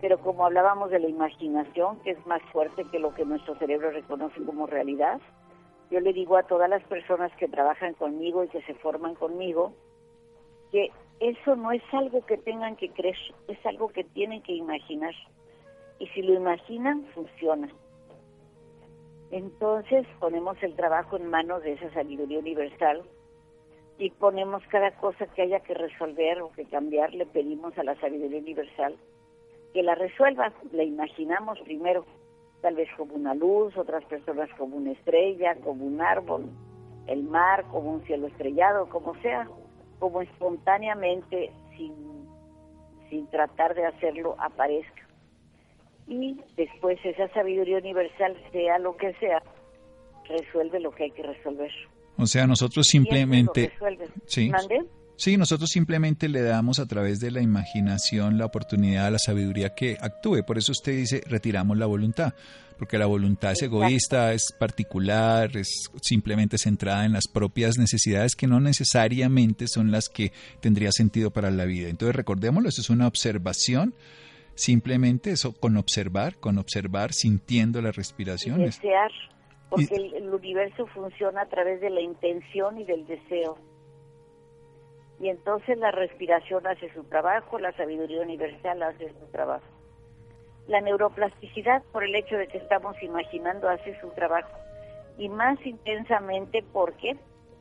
Pero 0.01 0.19
como 0.21 0.47
hablábamos 0.47 0.91
de 0.91 1.01
la 1.01 1.09
imaginación, 1.09 1.99
que 2.01 2.13
es 2.13 2.27
más 2.27 2.41
fuerte 2.53 2.85
que 2.85 3.01
lo 3.01 3.13
que 3.15 3.25
nuestro 3.25 3.57
cerebro 3.57 3.91
reconoce 3.91 4.41
como 4.45 4.69
realidad, 4.69 5.21
yo 5.91 5.99
le 5.99 6.13
digo 6.13 6.37
a 6.37 6.45
todas 6.45 6.71
las 6.71 6.85
personas 6.85 7.33
que 7.37 7.49
trabajan 7.49 7.95
conmigo 7.95 8.45
y 8.45 8.49
que 8.49 8.63
se 8.63 8.75
forman 8.75 9.17
conmigo, 9.17 9.73
que 10.71 10.93
eso 11.19 11.57
no 11.57 11.73
es 11.73 11.83
algo 11.93 12.25
que 12.27 12.39
tengan 12.39 12.77
que 12.77 12.91
creer, 12.91 13.17
es 13.49 13.67
algo 13.67 13.89
que 13.89 14.05
tienen 14.05 14.41
que 14.43 14.53
imaginar. 14.53 15.15
Y 15.99 16.07
si 16.09 16.23
lo 16.23 16.35
imaginan, 16.35 17.05
funciona. 17.13 17.69
Entonces 19.33 20.07
ponemos 20.21 20.63
el 20.63 20.77
trabajo 20.77 21.17
en 21.17 21.27
manos 21.27 21.65
de 21.65 21.73
esa 21.73 21.91
sabiduría 21.93 22.39
universal 22.39 23.03
y 23.99 24.11
ponemos 24.11 24.62
cada 24.69 24.91
cosa 24.93 25.26
que 25.26 25.43
haya 25.43 25.61
que 25.61 25.75
resolver 25.75 26.43
o 26.43 26.53
que 26.53 26.65
cambiar, 26.67 27.15
le 27.15 27.26
pedimos 27.26 27.76
a 27.79 27.85
la 27.85 27.99
sabiduría 28.00 28.41
universal 28.41 28.97
que 29.73 29.83
la 29.83 29.95
resuelva. 29.95 30.53
La 30.73 30.83
imaginamos 30.83 31.59
primero, 31.61 32.05
tal 32.61 32.75
vez 32.75 32.88
como 32.97 33.15
una 33.15 33.35
luz, 33.35 33.76
otras 33.76 34.05
personas 34.05 34.50
como 34.59 34.76
una 34.76 34.93
estrella, 34.93 35.55
como 35.57 35.85
un 35.85 36.00
árbol, 36.00 36.47
el 37.07 37.23
mar, 37.23 37.65
como 37.71 37.93
un 37.93 38.03
cielo 38.05 38.26
estrellado, 38.26 38.88
como 38.88 39.15
sea, 39.23 39.49
como 39.99 40.21
espontáneamente, 40.21 41.50
sin, 41.76 41.95
sin 43.09 43.26
tratar 43.29 43.75
de 43.75 43.87
hacerlo, 43.87 44.37
aparezca. 44.38 45.07
Y 46.07 46.41
después 46.57 46.99
esa 47.05 47.29
sabiduría 47.29 47.79
universal, 47.79 48.37
sea 48.53 48.79
lo 48.79 48.97
que 48.97 49.15
sea, 49.15 49.43
resuelve 50.29 50.81
lo 50.81 50.91
que 50.93 51.05
hay 51.05 51.11
que 51.12 51.23
resolver. 51.23 51.73
O 52.17 52.27
sea, 52.27 52.47
nosotros 52.47 52.87
simplemente... 52.87 53.73
Sí, 54.27 54.51
sí, 55.17 55.37
nosotros 55.37 55.71
simplemente 55.71 56.29
le 56.29 56.43
damos 56.43 56.79
a 56.79 56.87
través 56.87 57.21
de 57.21 57.31
la 57.31 57.41
imaginación 57.41 58.39
la 58.39 58.47
oportunidad 58.47 59.07
a 59.07 59.11
la 59.11 59.19
sabiduría 59.19 59.75
que 59.75 59.97
actúe. 60.01 60.45
Por 60.47 60.59
eso 60.59 60.73
usted 60.73 60.97
dice, 60.97 61.23
retiramos 61.27 61.77
la 61.77 61.87
voluntad, 61.87 62.35
porque 62.79 62.99
la 62.99 63.07
voluntad 63.07 63.53
es 63.53 63.63
egoísta, 63.63 64.33
es 64.33 64.53
particular, 64.59 65.57
es 65.57 65.91
simplemente 66.01 66.59
centrada 66.59 67.05
en 67.05 67.13
las 67.13 67.29
propias 67.29 67.79
necesidades 67.79 68.35
que 68.35 68.47
no 68.47 68.61
necesariamente 68.61 69.69
son 69.69 69.91
las 69.91 70.09
que 70.09 70.33
tendría 70.61 70.91
sentido 70.93 71.31
para 71.31 71.51
la 71.51 71.65
vida. 71.65 71.89
Entonces, 71.89 72.17
recordémoslo, 72.17 72.69
eso 72.69 72.81
es 72.81 72.91
una 72.91 73.07
observación 73.07 73.95
simplemente 74.57 75.31
eso 75.31 75.53
con 75.53 75.77
observar, 75.77 76.37
con 76.37 76.59
observar, 76.59 77.13
sintiendo 77.13 77.81
la 77.81 77.93
respiración. 77.93 78.59
Desear 78.59 79.11
porque 79.69 79.95
el, 79.95 80.33
universo 80.33 80.87
funciona 80.87 81.43
a 81.43 81.47
través 81.47 81.81
de 81.81 81.91
la 81.91 82.01
intención 82.01 82.79
y 82.79 82.85
del 82.85 83.07
deseo. 83.07 83.59
Y 85.19 85.29
entonces 85.29 85.79
la 85.79 85.91
respiración 85.91 86.67
hace 86.67 86.93
su 86.93 87.05
trabajo, 87.05 87.59
la 87.59 87.73
sabiduría 87.73 88.21
universal 88.21 88.83
hace 88.83 89.09
su 89.09 89.27
trabajo. 89.33 89.65
La 90.69 90.81
neuroplasticidad, 90.81 91.83
por 91.93 92.05
el 92.05 92.15
hecho 92.15 92.37
de 92.37 92.49
que 92.49 92.59
estamos 92.59 93.01
imaginando, 93.03 93.69
hace 93.69 93.99
su 94.01 94.11
trabajo. 94.11 94.51
Y 95.17 95.29
más 95.29 95.59
intensamente 95.65 96.63
porque 96.73 97.17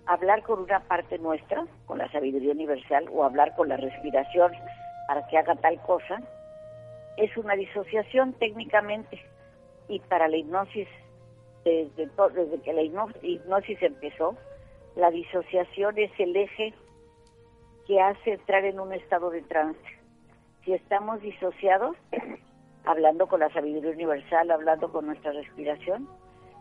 hablar 0.06 0.44
con 0.44 0.60
una 0.60 0.82
parte 0.82 1.18
nuestra, 1.18 1.66
con 1.86 1.98
la 1.98 2.12
sabiduría 2.12 2.52
universal, 2.52 3.06
o 3.12 3.24
hablar 3.24 3.56
con 3.56 3.70
la 3.70 3.78
respiración 3.78 4.52
para 5.08 5.26
que 5.28 5.38
haga 5.38 5.56
tal 5.56 5.82
cosa, 5.82 6.22
es 7.18 7.36
una 7.38 7.56
disociación 7.56 8.34
técnicamente. 8.34 9.22
Y 9.88 10.00
para 10.00 10.28
la 10.28 10.38
hipnosis 10.38 10.88
desde, 11.66 12.62
que 12.62 12.74
la 12.74 12.84
hipnosis 12.84 13.82
empezó, 13.82 14.38
la 14.96 15.10
disociación 15.12 15.98
es 15.98 16.12
el 16.20 16.36
eje 16.36 16.74
que 17.88 18.00
hace 18.00 18.34
entrar 18.34 18.64
en 18.66 18.80
un 18.80 18.94
estado 18.94 19.30
de 19.32 19.42
trance. 19.42 19.80
Si 20.64 20.74
estamos 20.74 21.22
disociados, 21.22 21.98
hablando 22.86 23.28
con 23.28 23.40
la 23.40 23.52
sabiduría 23.52 23.92
universal, 23.92 24.52
hablando 24.52 24.92
con 24.92 25.08
nuestra 25.08 25.32
respiración, 25.32 26.08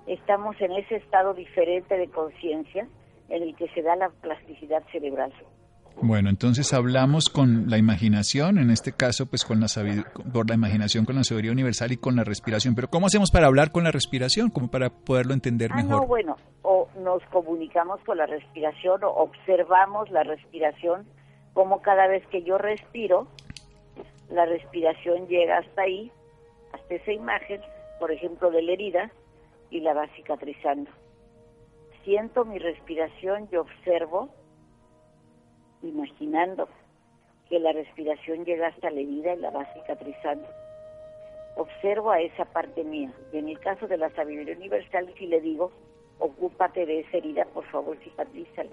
estamos 0.07 0.61
en 0.61 0.73
ese 0.73 0.97
estado 0.97 1.35
diferente 1.35 1.97
de 1.97 2.09
conciencia 2.09 2.89
en 3.29 3.43
el 3.43 3.55
que 3.57 3.69
se 3.69 3.83
da 3.83 3.97
la 3.97 4.09
plasticidad 4.09 4.83
cerebral. 4.91 5.33
Bueno, 6.03 6.29
entonces 6.29 6.73
hablamos 6.75 7.29
con 7.31 7.71
la 7.71 7.79
imaginación, 7.79 8.59
en 8.59 8.71
este 8.71 8.93
caso, 8.93 9.27
pues 9.27 9.45
con 9.45 9.61
la 9.61 9.67
por 10.33 10.49
la 10.49 10.55
imaginación, 10.55 11.05
con 11.05 11.17
la 11.17 11.25
sabiduría 11.25 11.53
universal 11.53 11.93
y 11.93 11.97
con 11.97 12.17
la 12.17 12.25
respiración. 12.25 12.75
Pero 12.75 12.89
¿cómo 12.89 13.07
hacemos 13.07 13.31
para 13.31 13.47
hablar 13.47 13.71
con 13.71 13.85
la 13.85 13.91
respiración? 13.91 14.51
como 14.51 14.69
para 14.69 14.91
poderlo 14.91 15.35
entender 15.35 15.71
ah, 15.73 15.77
mejor? 15.77 16.03
No, 16.03 16.07
bueno, 16.07 16.37
o 16.63 16.89
nos 16.99 17.23
comunicamos 17.25 18.01
con 18.01 18.19
la 18.19 18.27
respiración 18.27 19.05
o 19.05 19.09
observamos 19.09 20.11
la 20.11 20.25
respiración, 20.25 21.07
como 21.53 21.81
cada 21.81 22.07
vez 22.09 22.27
que 22.27 22.43
yo 22.43 22.59
respiro, 22.59 23.29
la 24.31 24.47
respiración 24.47 25.27
llega 25.29 25.59
hasta 25.59 25.83
ahí, 25.83 26.11
hasta 26.73 26.95
esa 26.95 27.13
imagen, 27.13 27.61
por 28.01 28.11
ejemplo, 28.11 28.51
de 28.51 28.63
la 28.63 28.73
herida, 28.73 29.11
y 29.71 29.81
la 29.81 29.93
va 29.95 30.07
cicatrizando. 30.17 30.91
Siento 32.05 32.45
mi 32.45 32.59
respiración 32.59 33.49
y 33.51 33.57
observo 33.57 34.31
imaginando 35.89 36.69
que 37.49 37.59
la 37.59 37.73
respiración 37.73 38.45
llega 38.45 38.69
hasta 38.69 38.91
la 38.91 39.01
herida 39.01 39.35
y 39.35 39.41
la 39.41 39.51
va 39.51 39.67
cicatrizando. 39.75 40.47
Observo 41.57 42.11
a 42.11 42.21
esa 42.21 42.45
parte 42.47 42.83
mía. 42.83 43.13
Y 43.33 43.39
en 43.39 43.49
el 43.49 43.59
caso 43.61 43.87
de 43.87 43.97
la 43.97 44.11
sabiduría 44.11 44.57
universal, 44.57 45.13
si 45.19 45.27
le 45.27 45.41
digo, 45.41 45.71
ocúpate 46.19 46.87
de 46.87 47.01
esa 47.01 47.19
herida, 47.19 47.45
por 47.53 47.65
favor, 47.71 47.97
cicatrízala. 48.03 48.71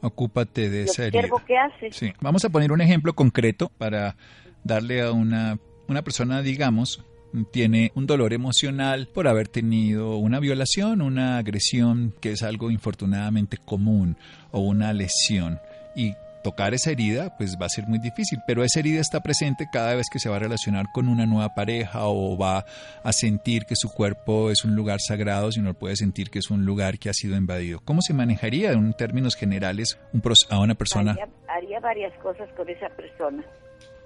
Ocúpate 0.00 0.70
de 0.70 0.84
esa 0.84 1.06
herida. 1.06 1.28
qué 1.46 1.56
hace. 1.56 1.92
Sí. 1.92 2.12
Vamos 2.20 2.44
a 2.44 2.50
poner 2.50 2.72
un 2.72 2.80
ejemplo 2.80 3.12
concreto 3.12 3.70
para 3.78 4.16
darle 4.64 5.02
a 5.02 5.12
una, 5.12 5.58
una 5.88 6.02
persona, 6.02 6.42
digamos, 6.42 7.04
tiene 7.50 7.92
un 7.94 8.06
dolor 8.06 8.32
emocional 8.32 9.08
por 9.12 9.28
haber 9.28 9.48
tenido 9.48 10.16
una 10.16 10.40
violación, 10.40 11.02
una 11.02 11.38
agresión, 11.38 12.14
que 12.20 12.32
es 12.32 12.42
algo 12.42 12.70
infortunadamente 12.70 13.58
común, 13.58 14.16
o 14.50 14.60
una 14.60 14.92
lesión 14.92 15.60
y 15.94 16.14
tocar 16.42 16.74
esa 16.74 16.90
herida 16.90 17.34
pues 17.36 17.56
va 17.60 17.66
a 17.66 17.68
ser 17.68 17.86
muy 17.86 17.98
difícil, 17.98 18.40
pero 18.46 18.64
esa 18.64 18.80
herida 18.80 19.00
está 19.00 19.20
presente 19.20 19.68
cada 19.72 19.94
vez 19.94 20.06
que 20.12 20.18
se 20.18 20.28
va 20.28 20.36
a 20.36 20.40
relacionar 20.40 20.86
con 20.92 21.08
una 21.08 21.24
nueva 21.24 21.54
pareja 21.54 22.06
o 22.06 22.36
va 22.36 22.64
a 23.02 23.12
sentir 23.12 23.64
que 23.64 23.76
su 23.76 23.92
cuerpo 23.92 24.50
es 24.50 24.64
un 24.64 24.74
lugar 24.74 25.00
sagrado, 25.00 25.52
sino 25.52 25.74
puede 25.74 25.96
sentir 25.96 26.30
que 26.30 26.40
es 26.40 26.50
un 26.50 26.66
lugar 26.66 26.98
que 26.98 27.08
ha 27.08 27.14
sido 27.14 27.36
invadido. 27.36 27.80
¿Cómo 27.84 28.02
se 28.02 28.12
manejaría 28.12 28.72
en 28.72 28.92
términos 28.94 29.36
generales 29.36 29.98
un 30.12 30.22
a 30.50 30.60
una 30.60 30.74
persona? 30.74 31.12
Haría, 31.12 31.28
haría 31.48 31.80
varias 31.80 32.12
cosas 32.18 32.48
con 32.56 32.68
esa 32.68 32.88
persona. 32.90 33.44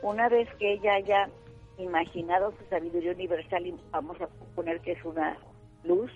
Una 0.03 0.29
vez 0.29 0.49
que 0.59 0.75
ella 0.75 0.95
haya 0.95 1.29
imaginado 1.79 2.53
su 2.53 2.69
sabiduría 2.69 3.13
universal 3.13 3.67
y 3.67 3.75
vamos 3.91 4.21
a 4.21 4.29
poner 4.55 4.81
que 4.81 4.93
es 4.93 5.05
una 5.05 5.37
luz, 5.85 6.11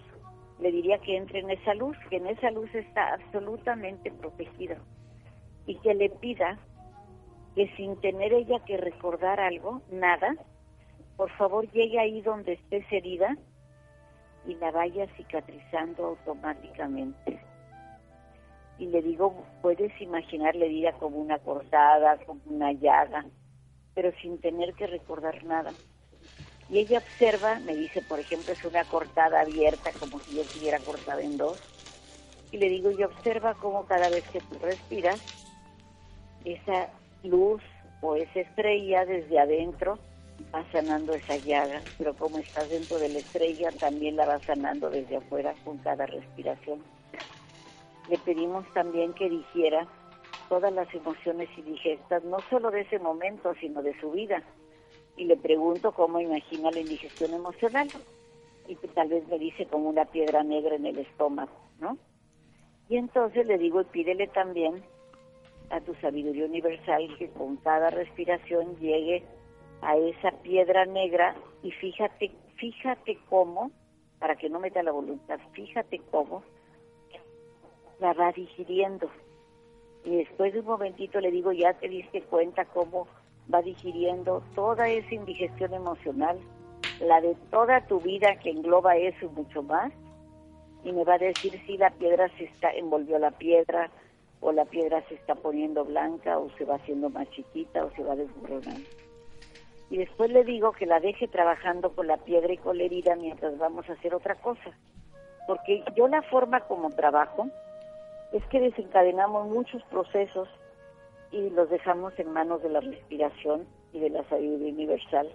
le 0.61 0.71
diría 0.71 0.99
que 0.99 1.17
entre 1.17 1.41
en 1.41 1.51
esa 1.51 1.75
luz, 1.75 1.97
que 2.09 2.17
en 2.17 2.27
esa 2.27 2.51
luz 2.51 2.75
está 2.75 3.15
absolutamente 3.15 4.11
protegida 4.11 4.77
y 5.67 5.77
que 5.81 5.95
le 5.95 6.11
pida 6.11 6.59
que 7.55 7.69
sin 7.77 8.01
tener 8.01 8.33
ella 8.33 8.61
que 8.65 8.77
recordar 8.77 9.41
algo, 9.41 9.83
nada, 9.91 10.35
por 11.17 11.31
favor 11.33 11.71
llegue 11.71 11.99
ahí 11.99 12.23
donde 12.23 12.55
esté 12.55 12.85
herida 12.91 13.37
y 14.47 14.55
la 14.55 14.71
vaya 14.71 15.07
cicatrizando 15.17 16.07
automáticamente. 16.07 17.41
Y 18.79 18.87
le 18.87 19.03
digo, 19.03 19.45
puedes 19.61 19.93
imaginar 20.01 20.57
la 20.57 20.65
herida 20.65 20.93
como 20.95 21.19
una 21.19 21.39
cortada, 21.39 22.17
como 22.25 22.41
una 22.47 22.73
llaga, 22.73 23.27
pero 23.95 24.13
sin 24.23 24.41
tener 24.41 24.73
que 24.75 24.87
recordar 24.87 25.45
nada. 25.45 25.75
Y 26.71 26.79
ella 26.79 26.99
observa, 26.99 27.59
me 27.59 27.75
dice, 27.75 28.01
por 28.01 28.21
ejemplo, 28.21 28.55
es 28.55 28.65
una 28.65 28.85
cortada 28.87 29.41
abierta, 29.41 29.93
como 29.99 30.21
si 30.21 30.37
yo 30.37 30.43
estuviera 30.43 30.81
cortada 30.81 31.21
en 31.21 31.37
dos. 31.37 31.59
Y 32.53 32.59
le 32.59 32.69
digo, 32.69 32.91
y 32.93 33.03
observa 33.03 33.57
cómo 33.57 33.85
cada 33.87 34.09
vez 34.09 34.25
que 34.33 34.41
tú 34.41 34.59
respiras, 34.59 35.21
esa 36.45 36.89
luz 37.23 37.63
o 38.01 38.17
esa 38.17 38.41
estrella 38.41 39.05
desde 39.05 39.39
adentro 39.39 39.99
va 40.55 40.65
sanando 40.73 41.15
esa 41.15 41.37
llaga, 41.37 41.83
pero 41.99 42.15
como 42.15 42.39
estás 42.39 42.69
dentro 42.71 42.99
de 42.99 43.11
la 43.11 43.19
estrella, 43.19 43.71
también 43.79 44.17
la 44.17 44.27
va 44.27 44.39
sanando 44.41 44.91
desde 44.91 45.17
afuera 45.17 45.55
con 45.65 45.79
cada 45.79 46.07
respiración. 46.07 46.81
Le 48.09 48.19
pedimos 48.19 48.67
también 48.73 49.13
que 49.13 49.29
dijera 49.29 49.87
todas 50.49 50.73
las 50.73 50.93
emociones 50.95 51.49
indigestas, 51.57 52.25
no 52.25 52.39
solo 52.49 52.71
de 52.71 52.81
ese 52.81 52.99
momento, 52.99 53.55
sino 53.61 53.83
de 53.83 53.99
su 54.01 54.11
vida. 54.11 54.43
Y 55.17 55.25
le 55.25 55.37
pregunto 55.37 55.93
cómo 55.93 56.21
imagina 56.21 56.71
la 56.71 56.81
indigestión 56.81 57.35
emocional. 57.35 57.89
Y 58.67 58.75
tal 58.77 59.09
vez 59.09 59.27
me 59.29 59.39
dice 59.39 59.67
como 59.67 59.89
una 59.89 60.05
piedra 60.07 60.43
negra 60.43 60.77
en 60.77 60.87
el 60.87 60.99
estómago, 60.99 61.53
¿no? 61.79 61.99
Y 62.89 62.97
entonces 62.97 63.47
le 63.47 63.59
digo, 63.59 63.81
y 63.81 63.85
pídele 63.85 64.27
también 64.29 64.83
a 65.71 65.81
tu 65.81 65.95
sabiduría 65.97 66.47
universal 66.47 67.09
que 67.19 67.31
con 67.31 67.57
cada 67.59 67.91
respiración 67.91 68.77
llegue 68.79 69.25
a 69.83 69.97
esa 69.97 70.33
piedra 70.43 70.85
negra 70.85 71.35
y 71.63 71.71
fíjate, 71.71 72.33
fíjate 72.57 73.19
cómo, 73.29 73.71
para 74.19 74.37
que 74.37 74.51
no 74.51 74.61
meta 74.61 74.83
la 74.83 74.93
voluntad, 74.93 75.39
fíjate 75.53 76.01
cómo 76.11 76.43
la 78.01 78.13
va 78.13 78.33
digiriendo. 78.33 79.11
Y 80.05 80.17
después 80.17 80.53
de 80.53 80.61
un 80.61 80.67
momentito 80.67 81.21
le 81.21 81.31
digo, 81.31 81.53
ya 81.53 81.75
te 81.75 81.89
diste 81.89 82.23
cuenta 82.23 82.65
cómo 82.65 83.07
va 83.53 83.63
digiriendo 83.63 84.43
toda 84.55 84.89
esa 84.89 85.15
indigestión 85.15 85.75
emocional, 85.75 86.39
la 86.99 87.21
de 87.21 87.35
toda 87.51 87.87
tu 87.87 88.01
vida 88.01 88.37
que 88.43 88.51
engloba 88.51 88.97
eso 88.97 89.27
y 89.27 89.29
mucho 89.29 89.63
más, 89.63 89.93
y 90.85 90.93
me 90.93 91.05
va 91.05 91.15
a 91.15 91.19
decir 91.19 91.61
si 91.67 91.77
la 91.77 91.91
piedra 91.91 92.29
se 92.37 92.45
está, 92.45 92.71
envolvió 92.71 93.19
la 93.19 93.33
piedra, 93.33 93.91
o 94.41 94.53
la 94.53 94.65
piedra 94.65 95.03
se 95.09 95.15
está 95.15 95.35
poniendo 95.35 95.85
blanca, 95.85 96.39
o 96.39 96.51
se 96.57 96.65
va 96.65 96.77
haciendo 96.77 97.11
más 97.11 97.29
chiquita, 97.31 97.85
o 97.85 97.91
se 97.93 98.03
va 98.03 98.17
desmoronando. 98.17 98.89
Y 99.91 99.99
después 99.99 100.31
le 100.31 100.45
digo 100.45 100.73
que 100.73 100.87
la 100.87 101.01
deje 101.01 101.29
trabajando 101.29 101.93
con 101.95 102.07
la 102.07 102.17
piedra 102.17 102.53
y 102.53 102.59
con 102.59 102.79
la 102.79 102.85
herida 102.85 103.17
mientras 103.17 103.59
vamos 103.59 103.89
a 103.89 103.95
hacer 103.95 104.15
otra 104.15 104.37
cosa. 104.37 104.71
Porque 105.47 105.83
yo 105.97 106.09
la 106.09 106.23
forma 106.23 106.61
como 106.61 106.91
trabajo, 106.91 107.49
es 108.33 108.45
que 108.47 108.61
desencadenamos 108.61 109.49
muchos 109.49 109.83
procesos 109.85 110.49
y 111.33 111.51
los 111.51 111.69
dejamos 111.71 112.19
en 112.19 112.33
manos 112.33 112.63
de 112.63 112.69
la 112.69 112.81
respiración 112.81 113.67
y 113.93 114.01
de 114.01 114.11
la 114.11 114.25
sabiduría 114.29 114.73
universal 114.73 115.29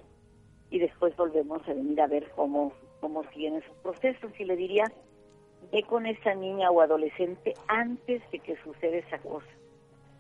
y 0.69 0.79
después 0.79 1.15
volvemos 1.15 1.61
a 1.67 1.73
venir 1.73 2.01
a 2.01 2.07
ver 2.07 2.29
cómo, 2.35 2.73
cómo 2.99 3.23
siguen 3.31 3.55
esos 3.55 3.75
procesos 3.77 4.31
y 4.39 4.45
le 4.45 4.55
diría, 4.55 4.85
ve 5.71 5.83
con 5.83 6.05
esa 6.05 6.33
niña 6.33 6.71
o 6.71 6.81
adolescente 6.81 7.55
antes 7.67 8.21
de 8.31 8.39
que 8.39 8.55
suceda 8.57 8.97
esa 8.97 9.19
cosa, 9.19 9.47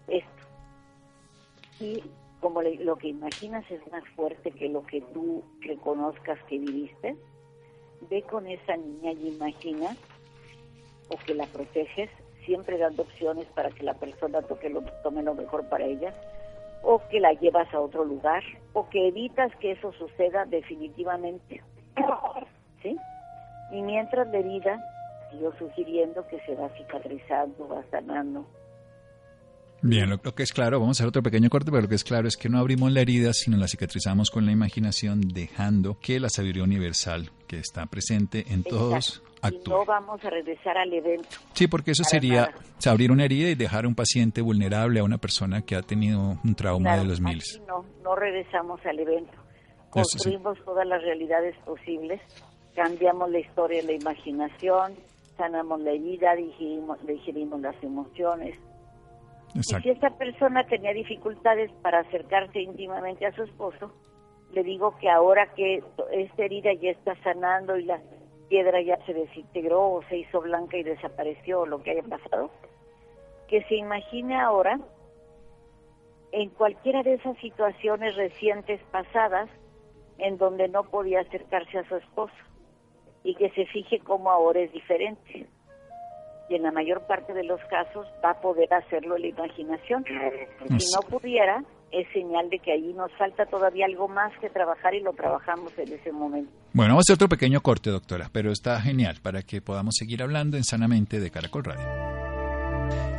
esto. 0.07 0.43
Y 1.79 2.03
como 2.41 2.61
lo 2.61 2.97
que 2.97 3.07
imaginas 3.07 3.69
es 3.71 3.81
más 3.91 4.03
fuerte 4.15 4.51
que 4.51 4.69
lo 4.69 4.85
que 4.85 5.01
tú 5.13 5.43
reconozcas 5.61 6.37
que 6.43 6.59
viviste, 6.59 7.15
ve 8.09 8.21
con 8.23 8.47
esa 8.47 8.77
niña 8.77 9.11
y 9.13 9.27
imagina 9.29 9.97
o 11.09 11.17
que 11.25 11.33
la 11.33 11.45
proteges 11.47 12.09
siempre 12.45 12.77
dando 12.77 13.03
opciones 13.03 13.47
para 13.55 13.71
que 13.71 13.83
la 13.83 13.95
persona 13.95 14.41
toque 14.43 14.69
lo, 14.69 14.81
tome 15.03 15.23
lo 15.23 15.33
mejor 15.33 15.67
para 15.69 15.85
ella, 15.85 16.13
o 16.83 17.01
que 17.09 17.19
la 17.19 17.33
llevas 17.33 17.71
a 17.73 17.79
otro 17.79 18.05
lugar, 18.05 18.43
o 18.73 18.87
que 18.89 19.07
evitas 19.07 19.51
que 19.55 19.71
eso 19.71 19.91
suceda 19.93 20.45
definitivamente. 20.45 21.63
¿Sí? 22.83 22.95
Y 23.71 23.81
mientras 23.81 24.27
la 24.27 24.37
herida, 24.37 24.79
yo 25.39 25.51
sugiriendo 25.57 26.25
que 26.27 26.39
se 26.41 26.55
va 26.55 26.69
cicatrizando, 26.77 27.67
va 27.67 27.83
sanando. 27.91 28.45
Bien, 29.81 30.09
lo, 30.09 30.19
que 30.19 30.41
es 30.41 30.51
claro, 30.51 30.79
vamos 30.79 30.97
a 30.97 31.03
hacer 31.03 31.09
otro 31.09 31.21
pequeño 31.21 31.49
corte, 31.49 31.69
pero 31.69 31.83
lo 31.83 31.87
que 31.87 31.95
es 31.95 32.03
claro 32.03 32.27
es 32.27 32.37
que 32.37 32.49
no 32.49 32.57
abrimos 32.57 32.91
la 32.91 33.01
herida, 33.01 33.33
sino 33.33 33.57
la 33.57 33.67
cicatrizamos 33.67 34.31
con 34.31 34.45
la 34.45 34.51
imaginación, 34.51 35.21
dejando 35.21 35.99
que 35.99 36.19
la 36.19 36.29
sabiduría 36.29 36.63
universal 36.63 37.29
que 37.47 37.59
está 37.59 37.85
presente 37.85 38.45
en 38.49 38.63
todos 38.63 39.21
no 39.67 39.85
vamos 39.85 40.23
a 40.23 40.29
regresar 40.29 40.77
al 40.77 40.93
evento. 40.93 41.27
Sí, 41.53 41.67
porque 41.67 41.91
eso 41.91 42.03
sería 42.03 42.53
abrir 42.85 43.11
una 43.11 43.25
herida 43.25 43.49
y 43.49 43.55
dejar 43.55 43.85
a 43.85 43.87
un 43.87 43.95
paciente 43.95 44.41
vulnerable, 44.41 44.99
a 44.99 45.03
una 45.03 45.17
persona 45.17 45.63
que 45.63 45.75
ha 45.75 45.81
tenido 45.81 46.37
un 46.43 46.55
trauma 46.55 46.97
de 46.97 47.05
los 47.05 47.19
miles. 47.19 47.61
No, 47.67 47.85
no 48.03 48.15
regresamos 48.15 48.83
al 48.85 48.99
evento. 48.99 49.33
Construimos 49.89 50.57
todas 50.65 50.85
las 50.85 51.01
realidades 51.01 51.55
posibles, 51.65 52.21
cambiamos 52.75 53.29
la 53.31 53.39
historia 53.39 53.81
de 53.81 53.87
la 53.87 53.93
imaginación, 53.93 54.93
sanamos 55.37 55.79
la 55.81 55.91
herida, 55.91 56.35
digerimos, 56.35 57.05
digerimos 57.05 57.61
las 57.61 57.81
emociones. 57.83 58.57
Y 59.53 59.63
si 59.63 59.89
esta 59.89 60.09
persona 60.17 60.65
tenía 60.65 60.93
dificultades 60.93 61.71
para 61.81 61.99
acercarse 61.99 62.59
íntimamente 62.59 63.25
a 63.25 63.33
su 63.33 63.43
esposo, 63.43 63.91
le 64.51 64.63
digo 64.63 64.97
que 64.97 65.09
ahora 65.09 65.53
que 65.53 65.83
esta 66.11 66.43
herida 66.43 66.73
ya 66.73 66.91
está 66.91 67.15
sanando 67.23 67.77
y 67.77 67.85
la 67.85 68.01
piedra 68.49 68.81
ya 68.81 68.97
se 69.05 69.13
desintegró 69.13 69.93
o 69.93 70.03
se 70.03 70.17
hizo 70.17 70.41
blanca 70.41 70.77
y 70.77 70.83
desapareció 70.83 71.61
o 71.61 71.65
lo 71.65 71.81
que 71.81 71.91
haya 71.91 72.03
pasado, 72.03 72.51
que 73.47 73.63
se 73.63 73.75
imagine 73.75 74.39
ahora 74.39 74.79
en 76.31 76.49
cualquiera 76.49 77.01
de 77.03 77.13
esas 77.13 77.37
situaciones 77.37 78.15
recientes 78.15 78.81
pasadas 78.91 79.49
en 80.17 80.37
donde 80.37 80.67
no 80.67 80.83
podía 80.83 81.21
acercarse 81.21 81.79
a 81.79 81.87
su 81.87 81.95
esposo 81.95 82.33
y 83.25 83.33
que 83.35 83.49
se 83.49 83.65
fije 83.65 83.99
cómo 83.99 84.29
ahora 84.29 84.61
es 84.61 84.71
diferente. 84.71 85.47
Y 86.47 86.55
en 86.55 86.61
la 86.61 86.71
mayor 86.71 87.01
parte 87.07 87.33
de 87.33 87.43
los 87.43 87.59
casos 87.65 88.05
va 88.23 88.29
a 88.31 88.39
poder 88.39 88.71
hacerlo 88.71 89.17
la 89.17 89.27
imaginación. 89.27 90.05
Si 90.77 90.93
no 90.93 91.01
pudiera, 91.09 91.63
es 91.91 92.07
señal 92.13 92.51
de 92.51 92.59
que 92.59 92.71
allí 92.71 92.93
nos 92.93 93.11
falta 93.13 93.47
todavía 93.47 93.87
algo 93.87 94.07
más 94.07 94.31
que 94.39 94.49
trabajar 94.51 94.93
y 94.93 95.01
lo 95.01 95.11
trabajamos 95.13 95.75
en 95.79 95.91
ese 95.91 96.11
momento. 96.11 96.51
Bueno, 96.71 96.93
vamos 96.93 97.05
a 97.09 97.13
hacer 97.13 97.15
otro 97.15 97.29
pequeño 97.29 97.61
corte, 97.61 97.89
doctora, 97.89 98.29
pero 98.31 98.51
está 98.51 98.79
genial 98.79 99.17
para 99.23 99.41
que 99.41 99.59
podamos 99.59 99.95
seguir 99.97 100.21
hablando 100.21 100.55
en 100.55 100.63
Sanamente 100.63 101.19
de 101.19 101.31
Caracol 101.31 101.63
Radio. 101.63 101.87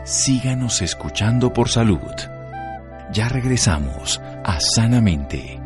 Síganos 0.04 0.82
escuchando 0.82 1.52
por 1.52 1.68
salud. 1.68 1.98
Ya 3.12 3.28
regresamos 3.28 4.20
a 4.44 4.60
Sanamente. 4.60 5.65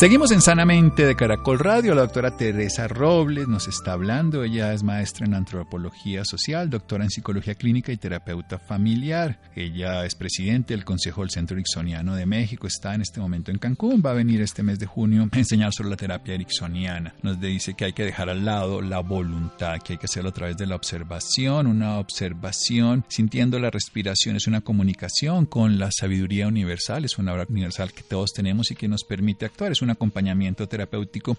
Seguimos 0.00 0.30
en 0.30 0.40
Sanamente 0.40 1.04
de 1.04 1.14
Caracol 1.14 1.58
Radio. 1.58 1.94
La 1.94 2.00
doctora 2.00 2.34
Teresa 2.34 2.88
Robles 2.88 3.48
nos 3.48 3.68
está 3.68 3.92
hablando. 3.92 4.42
Ella 4.42 4.72
es 4.72 4.82
maestra 4.82 5.26
en 5.26 5.34
antropología 5.34 6.24
social, 6.24 6.70
doctora 6.70 7.04
en 7.04 7.10
psicología 7.10 7.54
clínica 7.54 7.92
y 7.92 7.98
terapeuta 7.98 8.58
familiar. 8.58 9.38
Ella 9.54 10.06
es 10.06 10.14
presidente 10.14 10.72
del 10.72 10.86
Consejo 10.86 11.20
del 11.20 11.28
Centro 11.28 11.54
Ericksoniano 11.54 12.16
de 12.16 12.24
México. 12.24 12.66
Está 12.66 12.94
en 12.94 13.02
este 13.02 13.20
momento 13.20 13.50
en 13.50 13.58
Cancún. 13.58 14.02
Va 14.02 14.12
a 14.12 14.14
venir 14.14 14.40
este 14.40 14.62
mes 14.62 14.78
de 14.78 14.86
junio 14.86 15.28
a 15.30 15.38
enseñar 15.38 15.74
sobre 15.74 15.90
la 15.90 15.96
terapia 15.96 16.32
ericksoniana. 16.32 17.14
Nos 17.20 17.38
dice 17.38 17.74
que 17.74 17.84
hay 17.84 17.92
que 17.92 18.06
dejar 18.06 18.30
al 18.30 18.42
lado 18.42 18.80
la 18.80 19.00
voluntad, 19.00 19.82
que 19.84 19.92
hay 19.92 19.98
que 19.98 20.06
hacerlo 20.06 20.30
a 20.30 20.32
través 20.32 20.56
de 20.56 20.66
la 20.66 20.76
observación. 20.76 21.66
Una 21.66 21.98
observación 21.98 23.04
sintiendo 23.08 23.58
la 23.58 23.68
respiración 23.68 24.36
es 24.36 24.46
una 24.46 24.62
comunicación 24.62 25.44
con 25.44 25.78
la 25.78 25.90
sabiduría 25.92 26.48
universal. 26.48 27.04
Es 27.04 27.18
una 27.18 27.34
obra 27.34 27.44
universal 27.50 27.92
que 27.92 28.02
todos 28.02 28.32
tenemos 28.32 28.70
y 28.70 28.76
que 28.76 28.88
nos 28.88 29.04
permite 29.04 29.44
actuar. 29.44 29.72
Es 29.72 29.82
una 29.82 29.89
acompañamiento 29.90 30.66
terapéutico 30.66 31.36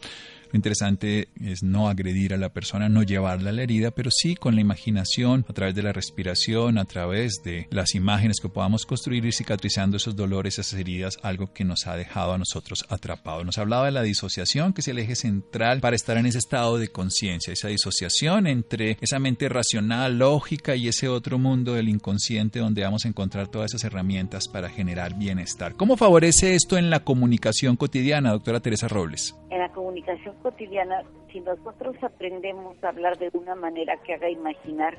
Lo 0.52 0.58
interesante 0.58 1.30
es 1.40 1.64
no 1.64 1.90
agredir 1.90 2.34
a 2.34 2.38
la 2.38 2.50
persona, 2.50 2.90
no 2.90 3.04
llevarla 3.04 3.52
a 3.52 3.54
la 3.54 3.64
herida, 3.64 3.92
pero 3.92 4.10
sí 4.12 4.36
con 4.36 4.56
la 4.56 4.62
imaginación, 4.62 5.46
a 5.48 5.54
través 5.54 5.76
de 5.76 5.84
la 5.84 5.94
respiración, 5.94 6.78
a 6.78 6.86
través 6.86 7.42
de 7.44 7.68
las 7.72 7.96
imágenes 7.96 8.40
que 8.42 8.50
podamos 8.50 8.86
construir, 8.86 9.26
y 9.26 9.32
cicatrizando 9.32 9.98
esos 9.98 10.16
dolores, 10.16 10.60
esas 10.60 10.80
heridas, 10.80 11.18
algo 11.24 11.54
que 11.54 11.64
nos 11.64 11.88
ha 11.88 11.96
dejado 11.96 12.34
a 12.34 12.38
nosotros 12.38 12.86
atrapados. 12.90 13.46
Nos 13.46 13.58
hablaba 13.58 13.86
de 13.86 13.92
la 13.92 14.02
disociación, 14.02 14.74
que 14.74 14.82
es 14.82 14.88
el 14.88 15.00
eje 15.00 15.16
central 15.16 15.80
para 15.82 15.96
estar 15.96 16.18
en 16.18 16.26
ese 16.26 16.38
estado 16.38 16.78
de 16.78 16.90
conciencia, 16.90 17.54
esa 17.54 17.68
disociación 17.68 18.48
entre 18.48 18.98
esa 19.02 19.20
mente 19.20 19.50
racional, 19.50 20.18
lógica 20.18 20.76
y 20.76 20.88
ese 20.88 21.08
otro 21.08 21.38
mundo 21.38 21.74
del 21.74 21.90
inconsciente 21.90 22.60
donde 22.60 22.84
vamos 22.84 23.06
a 23.06 23.08
encontrar 23.08 23.48
todas 23.48 23.72
esas 23.72 23.84
herramientas 23.84 24.48
para 24.48 24.70
generar 24.70 25.18
bienestar. 25.18 25.76
¿Cómo 25.76 25.98
favorece 25.98 26.56
esto 26.56 26.78
en 26.78 26.90
la 26.90 27.02
comunicación 27.02 27.76
cotidiana, 27.76 28.32
doctora 28.32 28.60
Teresa 28.60 28.88
Robles? 28.88 29.36
En 29.50 29.60
la 29.60 29.72
comunicación 29.72 30.36
cotidiana, 30.42 31.04
si 31.32 31.40
nosotros 31.40 31.96
aprendemos 32.02 32.82
a 32.84 32.90
hablar 32.90 33.18
de 33.18 33.30
una 33.34 33.56
manera 33.56 33.98
que 33.98 34.14
haga 34.14 34.30
imaginar 34.30 34.98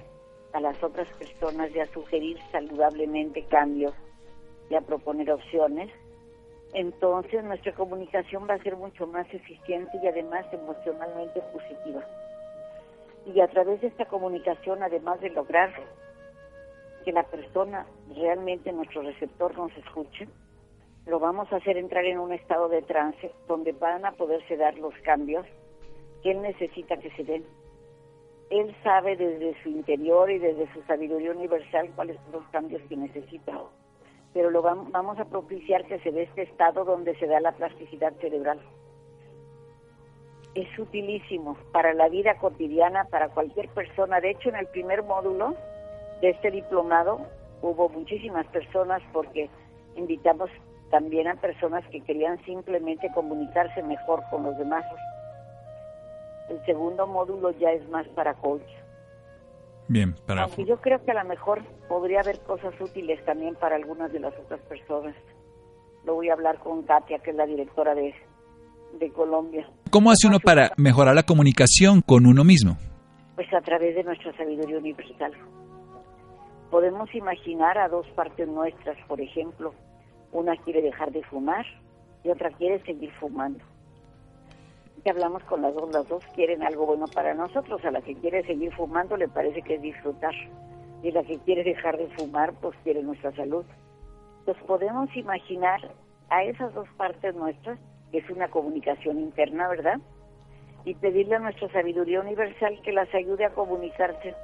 a 0.53 0.61
las 0.61 0.83
otras 0.83 1.09
personas 1.17 1.71
y 1.75 1.81
a 1.81 1.87
sugerir 1.93 2.39
saludablemente 2.51 3.45
cambios 3.45 3.95
y 4.71 4.75
a 4.75 4.81
proponer 4.81 5.31
opciones, 5.31 5.91
entonces 6.75 7.45
nuestra 7.45 7.73
comunicación 7.73 8.47
va 8.49 8.55
a 8.55 8.63
ser 8.63 8.77
mucho 8.77 9.07
más 9.07 9.27
eficiente 9.33 9.91
y 10.03 10.07
además 10.07 10.47
emocionalmente 10.53 11.41
positiva. 11.53 12.03
Y 13.27 13.41
a 13.41 13.49
través 13.49 13.81
de 13.81 13.89
esta 13.89 14.07
comunicación, 14.07 14.83
además 14.83 15.21
de 15.21 15.31
lograr 15.31 15.73
que 17.05 17.13
la 17.13 17.25
persona 17.25 17.87
realmente, 18.15 18.73
nuestro 18.73 19.03
receptor, 19.03 19.57
nos 19.57 19.77
escuche, 19.77 20.29
lo 21.07 21.19
vamos 21.19 21.53
a 21.53 21.57
hacer 21.57 21.77
entrar 21.77 22.05
en 22.05 22.19
un 22.19 22.33
estado 22.33 22.69
de 22.69 22.83
trance 22.83 23.33
donde 23.49 23.73
van 23.73 24.05
a 24.05 24.13
poderse 24.13 24.57
dar 24.57 24.77
los 24.79 24.95
cambios 25.03 25.47
que 26.23 26.31
él 26.31 26.43
necesita 26.43 26.97
que 26.97 27.11
se 27.13 27.25
den. 27.25 27.45
Él 28.51 28.75
sabe 28.83 29.17
desde 29.17 29.61
su 29.63 29.71
interior 29.71 30.31
y 30.31 30.39
desde 30.39 30.73
su 30.73 30.83
sabiduría 30.83 31.33
universal 31.33 31.91
cuáles 31.95 32.17
son 32.23 32.33
los 32.33 32.49
cambios 32.51 32.83
que 32.89 32.97
necesita 32.97 33.53
pero 34.33 34.51
lo 34.51 34.63
vamos 34.63 35.19
a 35.19 35.25
propiciar 35.27 35.85
que 35.87 35.99
se 36.01 36.11
dé 36.11 36.23
este 36.23 36.43
estado 36.43 36.85
donde 36.85 37.15
se 37.17 37.27
da 37.27 37.41
la 37.41 37.53
plasticidad 37.53 38.13
cerebral. 38.21 38.61
Es 40.55 40.79
utilísimo 40.79 41.57
para 41.73 41.93
la 41.95 42.09
vida 42.09 42.39
cotidiana, 42.39 43.05
para 43.05 43.29
cualquier 43.29 43.69
persona. 43.69 44.21
De 44.21 44.31
hecho, 44.31 44.49
en 44.49 44.57
el 44.57 44.67
primer 44.69 45.03
módulo 45.03 45.55
de 46.21 46.31
este 46.31 46.51
diplomado 46.51 47.21
hubo 47.63 47.89
muchísimas 47.89 48.47
personas 48.49 49.03
porque 49.13 49.49
invitamos 49.97 50.51
también 50.93 51.27
a 51.27 51.35
personas 51.37 51.83
que 51.89 52.03
querían 52.03 52.39
simplemente 52.45 53.11
comunicarse 53.15 53.83
mejor 53.83 54.23
con 54.31 54.43
los 54.43 54.57
demás. 54.59 54.85
El 56.51 56.63
segundo 56.67 57.07
módulo 57.07 57.51
ya 57.53 57.73
es 57.73 57.89
más 57.89 58.07
para 58.09 58.35
coach. 58.35 58.63
Bien, 59.89 60.15
para... 60.27 60.43
Aunque 60.43 60.67
yo 60.67 60.77
creo 60.83 61.03
que 61.03 61.11
a 61.13 61.23
lo 61.23 61.25
mejor 61.25 61.63
podría 61.89 62.21
haber 62.21 62.41
cosas 62.41 62.79
útiles 62.79 63.25
también 63.25 63.55
para 63.55 63.77
algunas 63.77 64.13
de 64.13 64.21
las 64.21 64.35
otras 64.39 64.61
personas. 64.61 65.17
Lo 66.05 66.15
voy 66.15 66.29
a 66.29 66.35
hablar 66.35 66.59
con 66.59 66.83
Katia, 66.83 67.21
que 67.21 67.31
es 67.31 67.37
la 67.37 67.47
directora 67.47 67.95
de, 67.95 68.15
de 68.99 69.11
Colombia. 69.13 69.67
¿Cómo 69.91 70.11
hace 70.11 70.29
uno 70.29 70.41
para 70.41 70.73
mejorar 70.77 71.15
la 71.15 71.23
comunicación 71.23 72.03
con 72.03 72.27
uno 72.27 72.45
mismo? 72.45 72.77
Pues 73.35 73.51
a 73.55 73.63
través 73.63 73.95
de 73.95 74.05
nuestra 74.05 74.37
sabiduría 74.37 74.77
universal. 74.77 75.33
Podemos 76.71 77.15
imaginar 77.15 77.79
a 77.79 77.89
dos 77.89 78.07
partes 78.09 78.47
nuestras, 78.47 78.99
por 79.07 79.23
ejemplo, 79.23 79.73
una 80.33 80.57
quiere 80.57 80.83
dejar 80.83 81.13
de 81.13 81.23
fumar 81.23 81.65
y 82.25 82.31
otra 82.31 82.51
quiere 82.51 82.83
seguir 82.85 83.13
fumando 83.13 83.63
que 85.03 85.11
hablamos 85.11 85.43
con 85.45 85.63
las 85.63 85.75
dos, 85.75 85.93
las 85.93 86.09
dos 86.09 86.25
quieren 86.35 86.63
algo 86.63 86.87
bueno 86.87 87.07
para 87.09 87.35
nosotros, 87.35 87.85
a 87.85 87.91
la 87.91 88.01
que 88.03 88.15
quiere 88.15 88.45
seguir 88.45 88.73
fumando 88.75 89.17
le 89.17 89.29
parece 89.29 89.63
que 89.63 89.75
es 89.75 89.83
disfrutar, 89.83 90.35
y 91.03 91.11
la 91.11 91.25
que 91.25 91.39
quiere 91.39 91.65
dejar 91.65 91.97
de 91.99 92.07
fumar 92.11 92.53
pues 92.61 92.77
quiere 92.85 93.03
nuestra 93.03 93.33
salud. 93.33 93.65
Nos 94.47 94.57
podemos 94.59 95.15
imaginar 95.17 95.81
a 96.31 96.45
esas 96.45 96.73
dos 96.75 96.89
partes 96.97 97.35
nuestras, 97.35 97.79
que 98.11 98.19
es 98.19 98.31
una 98.31 98.49
comunicación 98.49 99.19
interna, 99.19 99.69
¿verdad? 99.69 99.99
Y 100.85 100.95
pedirle 100.95 101.37
a 101.37 101.41
nuestra 101.41 101.69
sabiduría 101.71 102.21
universal 102.21 102.81
que 102.83 102.93
las 102.93 103.13
ayude 103.15 103.45
a 103.45 103.51
comunicarse 103.51 104.35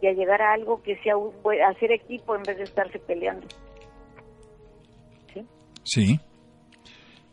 y 0.00 0.06
a 0.06 0.12
llegar 0.12 0.42
a 0.42 0.52
algo 0.52 0.82
que 0.82 0.96
sea 0.98 1.14
hacer 1.68 1.90
equipo 1.90 2.36
en 2.36 2.42
vez 2.42 2.58
de 2.58 2.64
estarse 2.64 2.98
peleando. 2.98 3.46
¿Sí? 5.86 6.18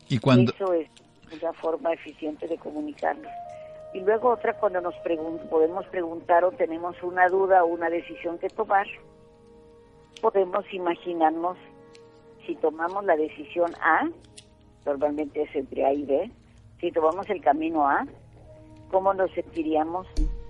Y 0.08 0.18
cuando... 0.18 0.52
Eso 0.52 0.72
es 0.72 0.88
una 1.42 1.52
forma 1.54 1.92
eficiente 1.92 2.46
de 2.46 2.56
comunicarnos. 2.56 3.30
Y 3.92 4.00
luego 4.00 4.30
otra 4.30 4.54
cuando 4.54 4.80
nos 4.80 4.94
podemos 5.50 5.86
preguntar 5.86 6.44
o 6.44 6.52
tenemos 6.52 6.96
una 7.02 7.28
duda 7.28 7.64
o 7.64 7.66
una 7.66 7.90
decisión 7.90 8.38
que 8.38 8.48
tomar, 8.48 8.86
podemos 10.20 10.64
imaginarnos 10.72 11.56
si 12.46 12.54
tomamos 12.56 13.04
la 13.04 13.16
decisión 13.16 13.72
A, 13.80 14.08
normalmente 14.86 15.42
es 15.42 15.54
entre 15.54 15.84
A 15.84 15.92
y 15.92 16.04
B, 16.04 16.30
si 16.80 16.92
tomamos 16.92 17.28
el 17.30 17.40
camino 17.40 17.88
A, 17.88 18.06
¿cómo 18.90 19.14
nos 19.14 19.30
sentiríamos 19.32 20.06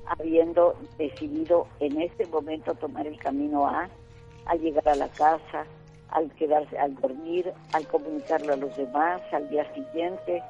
habiendo 0.06 0.74
decidido 0.98 1.66
en 1.80 2.00
este 2.02 2.26
momento 2.26 2.74
tomar 2.74 3.06
el 3.06 3.18
camino 3.18 3.66
A, 3.66 3.88
al 4.46 4.60
llegar 4.60 4.88
a 4.88 4.96
la 4.96 5.08
casa, 5.08 5.66
al 6.14 6.30
quedarse, 6.32 6.78
al 6.78 6.94
dormir, 6.96 7.52
al 7.72 7.86
comunicarlo 7.88 8.54
a 8.54 8.56
los 8.56 8.76
demás, 8.76 9.20
al 9.32 9.48
día 9.50 9.66
siguiente, 9.74 10.42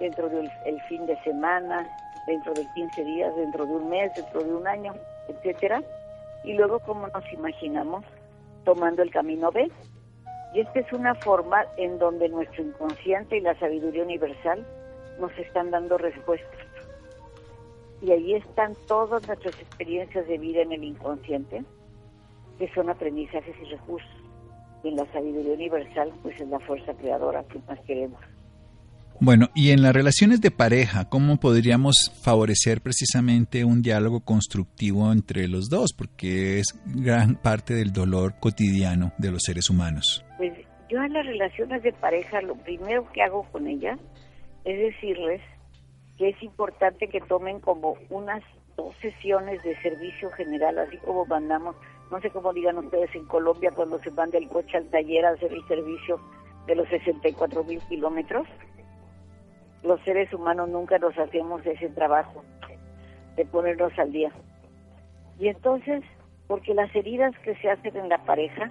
dentro 0.00 0.28
del 0.28 0.50
fin 0.88 1.06
de 1.06 1.16
semana, 1.22 1.86
dentro 2.26 2.52
de 2.54 2.66
15 2.74 3.04
días, 3.04 3.36
dentro 3.36 3.66
de 3.66 3.72
un 3.72 3.88
mes, 3.88 4.12
dentro 4.14 4.42
de 4.42 4.52
un 4.52 4.66
año, 4.66 4.94
etcétera. 5.28 5.82
Y 6.44 6.54
luego, 6.54 6.80
como 6.80 7.06
nos 7.08 7.32
imaginamos, 7.32 8.04
tomando 8.64 9.02
el 9.02 9.10
camino 9.10 9.50
B. 9.52 9.70
Y 10.54 10.60
esta 10.60 10.80
es 10.80 10.92
una 10.92 11.14
forma 11.14 11.64
en 11.76 11.98
donde 11.98 12.28
nuestro 12.28 12.64
inconsciente 12.64 13.36
y 13.36 13.40
la 13.40 13.58
sabiduría 13.58 14.02
universal 14.02 14.66
nos 15.20 15.36
están 15.38 15.70
dando 15.70 15.96
respuestas. 15.98 16.60
Y 18.02 18.10
ahí 18.10 18.34
están 18.34 18.74
todas 18.86 19.26
nuestras 19.28 19.54
experiencias 19.60 20.26
de 20.26 20.38
vida 20.38 20.62
en 20.62 20.72
el 20.72 20.82
inconsciente, 20.82 21.62
que 22.58 22.72
son 22.72 22.88
aprendizajes 22.88 23.54
y 23.60 23.64
recursos. 23.66 24.19
Y 24.82 24.88
en 24.88 24.96
la 24.96 25.06
sabiduría 25.12 25.54
universal, 25.54 26.12
pues 26.22 26.40
es 26.40 26.48
la 26.48 26.60
fuerza 26.60 26.94
creadora 26.94 27.44
que 27.44 27.58
más 27.68 27.78
queremos. 27.80 28.20
Bueno, 29.22 29.48
y 29.54 29.72
en 29.72 29.82
las 29.82 29.92
relaciones 29.92 30.40
de 30.40 30.50
pareja, 30.50 31.10
¿cómo 31.10 31.36
podríamos 31.36 32.10
favorecer 32.22 32.80
precisamente 32.80 33.66
un 33.66 33.82
diálogo 33.82 34.20
constructivo 34.20 35.12
entre 35.12 35.46
los 35.46 35.68
dos? 35.68 35.92
Porque 35.92 36.58
es 36.58 36.68
gran 36.86 37.36
parte 37.36 37.74
del 37.74 37.92
dolor 37.92 38.36
cotidiano 38.40 39.12
de 39.18 39.30
los 39.30 39.42
seres 39.42 39.68
humanos. 39.68 40.24
Pues 40.38 40.54
yo 40.88 41.02
en 41.02 41.12
las 41.12 41.26
relaciones 41.26 41.82
de 41.82 41.92
pareja 41.92 42.40
lo 42.40 42.54
primero 42.56 43.12
que 43.12 43.22
hago 43.22 43.42
con 43.52 43.66
ellas 43.66 43.98
es 44.64 44.78
decirles 44.78 45.42
que 46.16 46.30
es 46.30 46.42
importante 46.42 47.08
que 47.08 47.20
tomen 47.20 47.60
como 47.60 47.96
unas 48.08 48.42
dos 48.76 48.94
sesiones 49.02 49.62
de 49.62 49.76
servicio 49.82 50.30
general, 50.30 50.78
así 50.78 50.96
como 50.98 51.26
mandamos, 51.26 51.76
no 52.10 52.20
sé 52.20 52.30
cómo 52.30 52.52
digan 52.52 52.78
ustedes 52.78 53.14
en 53.14 53.26
Colombia 53.26 53.70
cuando 53.74 53.98
se 54.00 54.10
van 54.10 54.30
del 54.30 54.48
coche 54.48 54.76
al 54.76 54.90
taller 54.90 55.24
a 55.24 55.30
hacer 55.30 55.52
el 55.52 55.66
servicio 55.68 56.20
de 56.66 56.74
los 56.74 56.88
64 56.88 57.64
mil 57.64 57.80
kilómetros 57.88 58.46
los 59.82 60.00
seres 60.02 60.32
humanos 60.32 60.68
nunca 60.68 60.98
nos 60.98 61.16
hacemos 61.18 61.64
ese 61.64 61.88
trabajo 61.88 62.44
de 63.36 63.46
ponernos 63.46 63.98
al 63.98 64.12
día. 64.12 64.30
Y 65.38 65.48
entonces, 65.48 66.02
porque 66.46 66.74
las 66.74 66.94
heridas 66.94 67.36
que 67.38 67.54
se 67.56 67.70
hacen 67.70 67.96
en 67.96 68.08
la 68.08 68.18
pareja 68.24 68.70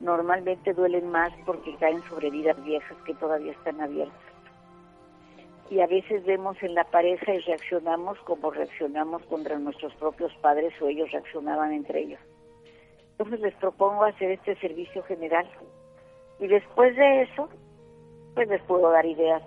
normalmente 0.00 0.72
duelen 0.72 1.10
más 1.10 1.32
porque 1.44 1.74
caen 1.76 2.02
sobre 2.04 2.28
heridas 2.28 2.62
viejas 2.64 2.96
que 3.04 3.14
todavía 3.14 3.52
están 3.52 3.80
abiertas. 3.80 4.16
Y 5.70 5.80
a 5.80 5.86
veces 5.86 6.24
vemos 6.24 6.56
en 6.62 6.74
la 6.74 6.84
pareja 6.84 7.34
y 7.34 7.40
reaccionamos 7.40 8.18
como 8.20 8.50
reaccionamos 8.50 9.22
contra 9.24 9.58
nuestros 9.58 9.92
propios 9.96 10.32
padres 10.36 10.72
o 10.80 10.88
ellos 10.88 11.10
reaccionaban 11.12 11.72
entre 11.72 12.00
ellos. 12.00 12.20
Entonces 13.18 13.40
les 13.40 13.54
propongo 13.56 14.04
hacer 14.04 14.30
este 14.30 14.54
servicio 14.60 15.02
general. 15.02 15.44
Y 16.38 16.46
después 16.46 16.94
de 16.94 17.22
eso, 17.22 17.48
pues 18.34 18.48
les 18.48 18.62
puedo 18.62 18.90
dar 18.90 19.04
ideas 19.04 19.42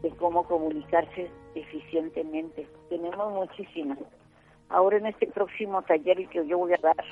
de 0.00 0.10
cómo 0.10 0.44
comunicarse 0.44 1.28
eficientemente. 1.56 2.68
Tenemos 2.88 3.32
muchísimas. 3.32 3.98
Ahora 4.68 4.98
en 4.98 5.06
este 5.06 5.26
próximo 5.26 5.82
taller 5.82 6.28
que 6.28 6.46
yo 6.46 6.58
voy 6.58 6.72
a 6.72 6.78
dar, 6.80 7.04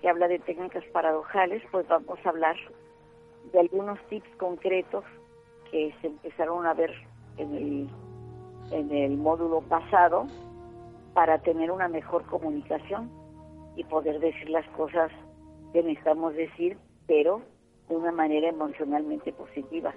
que 0.00 0.08
habla 0.08 0.28
de 0.28 0.38
técnicas 0.38 0.84
paradojales, 0.92 1.60
pues 1.72 1.88
vamos 1.88 2.20
a 2.24 2.28
hablar 2.28 2.56
de 3.52 3.58
algunos 3.58 3.98
tips 4.08 4.28
concretos 4.36 5.04
que 5.72 5.92
se 6.00 6.06
empezaron 6.06 6.66
a 6.66 6.74
ver 6.74 6.92
en 7.36 7.52
el, 7.52 7.88
en 8.70 8.92
el 8.92 9.16
módulo 9.16 9.60
pasado 9.62 10.28
para 11.14 11.38
tener 11.38 11.72
una 11.72 11.88
mejor 11.88 12.24
comunicación 12.26 13.10
y 13.76 13.84
poder 13.84 14.18
decir 14.18 14.50
las 14.50 14.66
cosas 14.70 15.12
que 15.72 15.82
necesitamos 15.82 16.34
decir, 16.34 16.76
pero 17.06 17.42
de 17.88 17.96
una 17.96 18.10
manera 18.10 18.48
emocionalmente 18.48 19.32
positiva. 19.32 19.94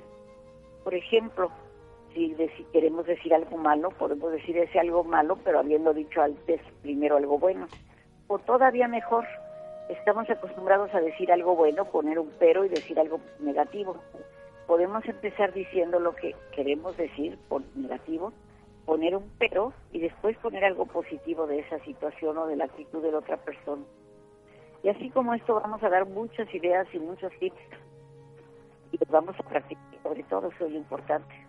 Por 0.83 0.93
ejemplo, 0.93 1.49
Si, 2.13 2.35
queremos 2.73 3.05
decir 3.05 3.33
algo 3.35 3.55
malo, 3.57 3.89
podemos 3.91 4.31
decir 4.31 4.57
ese 4.57 4.79
algo 4.79 5.03
malo, 5.03 5.37
pero 5.43 5.59
habiendo 5.59 5.93
dicho 5.93 6.21
antes 6.21 6.59
primero 6.81 7.17
algo 7.17 7.37
bueno. 7.37 7.67
O 8.27 8.39
todavía 8.39 8.87
mejor, 8.87 9.25
estamos 9.89 10.27
acostumbrados 10.29 10.93
a 10.95 11.01
decir 11.01 11.31
algo 11.31 11.55
bueno, 11.55 11.85
poner 11.85 12.17
un 12.17 12.31
pero 12.39 12.65
y 12.65 12.69
decir 12.69 12.99
algo 12.99 13.19
negativo. 13.39 13.95
Podemos 14.65 15.05
empezar 15.05 15.53
diciendo 15.53 15.99
lo 15.99 16.15
que 16.15 16.35
queremos 16.55 16.97
decir 16.97 17.37
por 17.47 17.61
negativo, 17.75 18.33
poner 18.89 19.15
un 19.15 19.29
pero 19.37 19.71
y 19.91 19.99
después 19.99 20.35
poner 20.37 20.65
algo 20.65 20.87
positivo 20.87 21.45
de 21.45 21.59
esa 21.59 21.77
situación 21.85 22.35
o 22.39 22.47
de 22.47 22.55
la 22.55 22.65
actitud 22.65 23.03
de 23.03 23.11
la 23.11 23.19
otra 23.19 23.37
persona. 23.37 23.83
Y 24.81 24.89
así 24.89 25.11
como 25.11 25.35
esto 25.35 25.61
vamos 25.61 25.83
a 25.83 25.89
dar 25.89 26.07
muchas 26.07 26.51
ideas 26.55 26.87
y 26.91 26.97
muchos 26.97 27.31
tips 27.39 27.61
y 28.91 28.97
los 28.97 29.09
vamos 29.09 29.35
a 29.39 29.43
practicar, 29.43 29.83
sobre 30.01 30.23
todo 30.23 30.47
eso 30.47 30.65
es 30.65 30.71
lo 30.71 30.77
importante. 30.79 31.48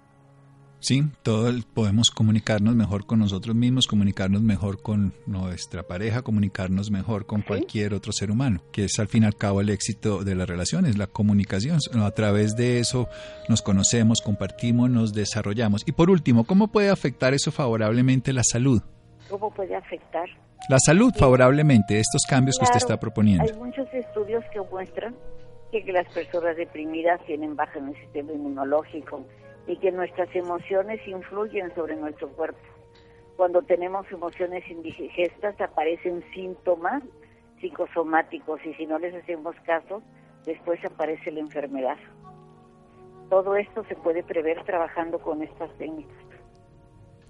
Sí, 0.80 1.02
todo 1.22 1.52
podemos 1.74 2.10
comunicarnos 2.10 2.74
mejor 2.74 3.04
con 3.04 3.18
nosotros 3.18 3.54
mismos, 3.54 3.86
comunicarnos 3.86 4.40
mejor 4.40 4.80
con 4.80 5.12
nuestra 5.26 5.82
pareja, 5.82 6.22
comunicarnos 6.22 6.90
mejor 6.90 7.26
con 7.26 7.42
cualquier 7.42 7.92
otro 7.92 8.12
ser 8.12 8.30
humano, 8.30 8.62
que 8.72 8.84
es 8.84 8.98
al 8.98 9.06
fin 9.06 9.24
y 9.24 9.26
al 9.26 9.36
cabo 9.36 9.60
el 9.60 9.68
éxito 9.68 10.24
de 10.24 10.34
las 10.34 10.48
relaciones, 10.48 10.96
la 10.96 11.06
comunicación. 11.06 11.78
A 11.94 12.10
través 12.12 12.56
de 12.56 12.80
eso 12.80 13.08
nos 13.48 13.60
conocemos, 13.60 14.22
compartimos, 14.22 14.88
nos 14.88 15.12
desarrollamos. 15.12 15.82
Y 15.86 15.92
por 15.92 16.08
último, 16.08 16.44
¿cómo 16.44 16.68
puede 16.68 16.88
afectar 16.88 17.34
eso 17.34 17.52
favorablemente 17.52 18.32
la 18.32 18.42
salud? 18.42 18.82
¿Cómo 19.28 19.52
puede 19.52 19.76
afectar? 19.76 20.30
La 20.70 20.78
salud 20.78 21.12
favorablemente, 21.14 21.98
estos 21.98 22.22
cambios 22.28 22.56
que 22.58 22.64
usted 22.64 22.78
está 22.78 22.98
proponiendo. 22.98 23.44
Hay 23.44 23.58
muchos 23.58 23.86
estudios 23.92 24.44
que 24.52 24.60
muestran 24.62 25.14
que 25.70 25.92
las 25.92 26.08
personas 26.12 26.56
deprimidas 26.56 27.20
tienen 27.26 27.54
baja 27.54 27.78
en 27.78 27.88
el 27.88 27.96
sistema 27.96 28.32
inmunológico, 28.32 29.24
y 29.70 29.76
que 29.76 29.92
nuestras 29.92 30.34
emociones 30.34 31.00
influyen 31.06 31.72
sobre 31.76 31.94
nuestro 31.94 32.28
cuerpo. 32.30 32.58
Cuando 33.36 33.62
tenemos 33.62 34.04
emociones 34.10 34.68
indigestas 34.68 35.60
aparecen 35.60 36.24
síntomas 36.34 37.04
psicosomáticos 37.60 38.60
y 38.66 38.74
si 38.74 38.86
no 38.86 38.98
les 38.98 39.14
hacemos 39.14 39.54
caso, 39.64 40.02
después 40.44 40.84
aparece 40.84 41.30
la 41.30 41.38
enfermedad. 41.38 41.98
Todo 43.28 43.54
esto 43.54 43.84
se 43.84 43.94
puede 43.94 44.24
prever 44.24 44.64
trabajando 44.64 45.20
con 45.20 45.40
estas 45.40 45.70
técnicas. 45.78 46.29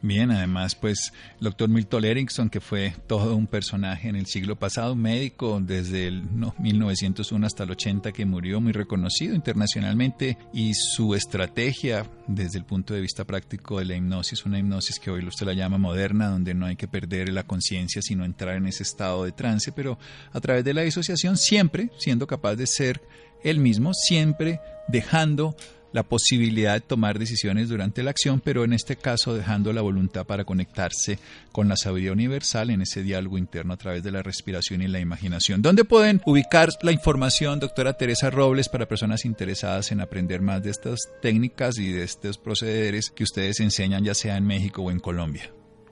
Bien, 0.03 0.31
además, 0.31 0.75
pues, 0.75 1.13
el 1.39 1.45
doctor 1.45 1.69
Milton 1.69 2.07
Erickson, 2.07 2.49
que 2.49 2.61
fue 2.61 2.95
todo 3.07 3.37
un 3.37 3.47
personaje 3.47 4.09
en 4.09 4.17
el 4.17 4.25
siglo 4.25 4.57
pasado, 4.57 4.97
médico 4.97 5.61
desde 5.63 6.07
el 6.07 6.23
1901 6.59 7.47
hasta 7.47 7.65
el 7.65 7.73
80, 7.73 8.11
que 8.13 8.25
murió 8.25 8.63
muy 8.63 8.73
reconocido 8.73 9.35
internacionalmente, 9.35 10.39
y 10.55 10.73
su 10.73 11.15
estrategia 11.15 12.07
desde 12.27 12.59
el 12.59 12.65
punto 12.65 12.95
de 12.95 13.03
vista 13.03 13.27
práctico 13.27 13.79
de 13.79 13.85
la 13.85 13.97
hipnosis, 13.97 14.47
una 14.47 14.59
hipnosis 14.59 14.99
que 14.99 15.11
hoy 15.11 15.23
usted 15.27 15.45
la 15.45 15.53
llama 15.53 15.77
moderna, 15.77 16.31
donde 16.31 16.55
no 16.55 16.65
hay 16.65 16.77
que 16.77 16.89
perder 16.89 17.29
la 17.29 17.43
conciencia, 17.43 18.01
sino 18.01 18.25
entrar 18.25 18.57
en 18.57 18.69
ese 18.69 18.85
estado 18.85 19.25
de 19.25 19.33
trance, 19.33 19.71
pero 19.71 19.99
a 20.33 20.41
través 20.41 20.65
de 20.65 20.73
la 20.73 20.81
disociación, 20.81 21.37
siempre 21.37 21.91
siendo 21.99 22.27
capaz 22.27 22.57
de 22.57 22.67
ser 22.67 23.03
él 23.45 23.59
mismo, 23.59 23.93
siempre 23.93 24.61
dejando 24.89 25.55
la 25.93 26.03
posibilidad 26.03 26.75
de 26.75 26.81
tomar 26.81 27.19
decisiones 27.19 27.69
durante 27.69 28.03
la 28.03 28.11
acción, 28.11 28.41
pero 28.41 28.65
en 28.65 28.73
este 28.73 28.97
caso 28.97 29.35
dejando 29.35 29.73
la 29.73 29.83
voluntad 29.83 30.27
para 30.27 30.45
conectarse 30.45 31.19
con 31.53 31.69
la 31.69 31.77
sabiduría 31.77 32.13
universal 32.13 32.71
en 32.71 32.83
ese 32.83 33.03
diálogo 33.03 33.39
interno 33.39 33.75
a 33.75 33.77
través 33.77 34.03
de 34.03 34.13
la 34.13 34.23
respiración 34.23 34.83
y 34.83 34.89
la 34.89 35.01
imaginación. 35.01 35.63
¿Dónde 35.63 35.85
pueden 35.85 36.21
ubicar 36.27 36.69
la 36.83 36.93
información, 36.93 37.61
doctora 37.61 37.95
Teresa 37.95 38.31
Robles, 38.31 38.69
para 38.69 38.87
personas 38.87 39.25
interesadas 39.25 39.93
en 39.93 40.01
aprender 40.01 40.41
más 40.41 40.63
de 40.63 40.71
estas 40.71 41.01
técnicas 41.21 41.79
y 41.79 41.93
de 41.93 42.05
estos 42.05 42.39
procederes 42.39 43.11
que 43.11 43.25
ustedes 43.25 43.61
enseñan 43.61 44.05
ya 44.05 44.15
sea 44.15 44.37
en 44.37 44.47
México 44.47 44.83
o 44.83 44.91
en 44.91 45.01
Colombia? 45.01 45.51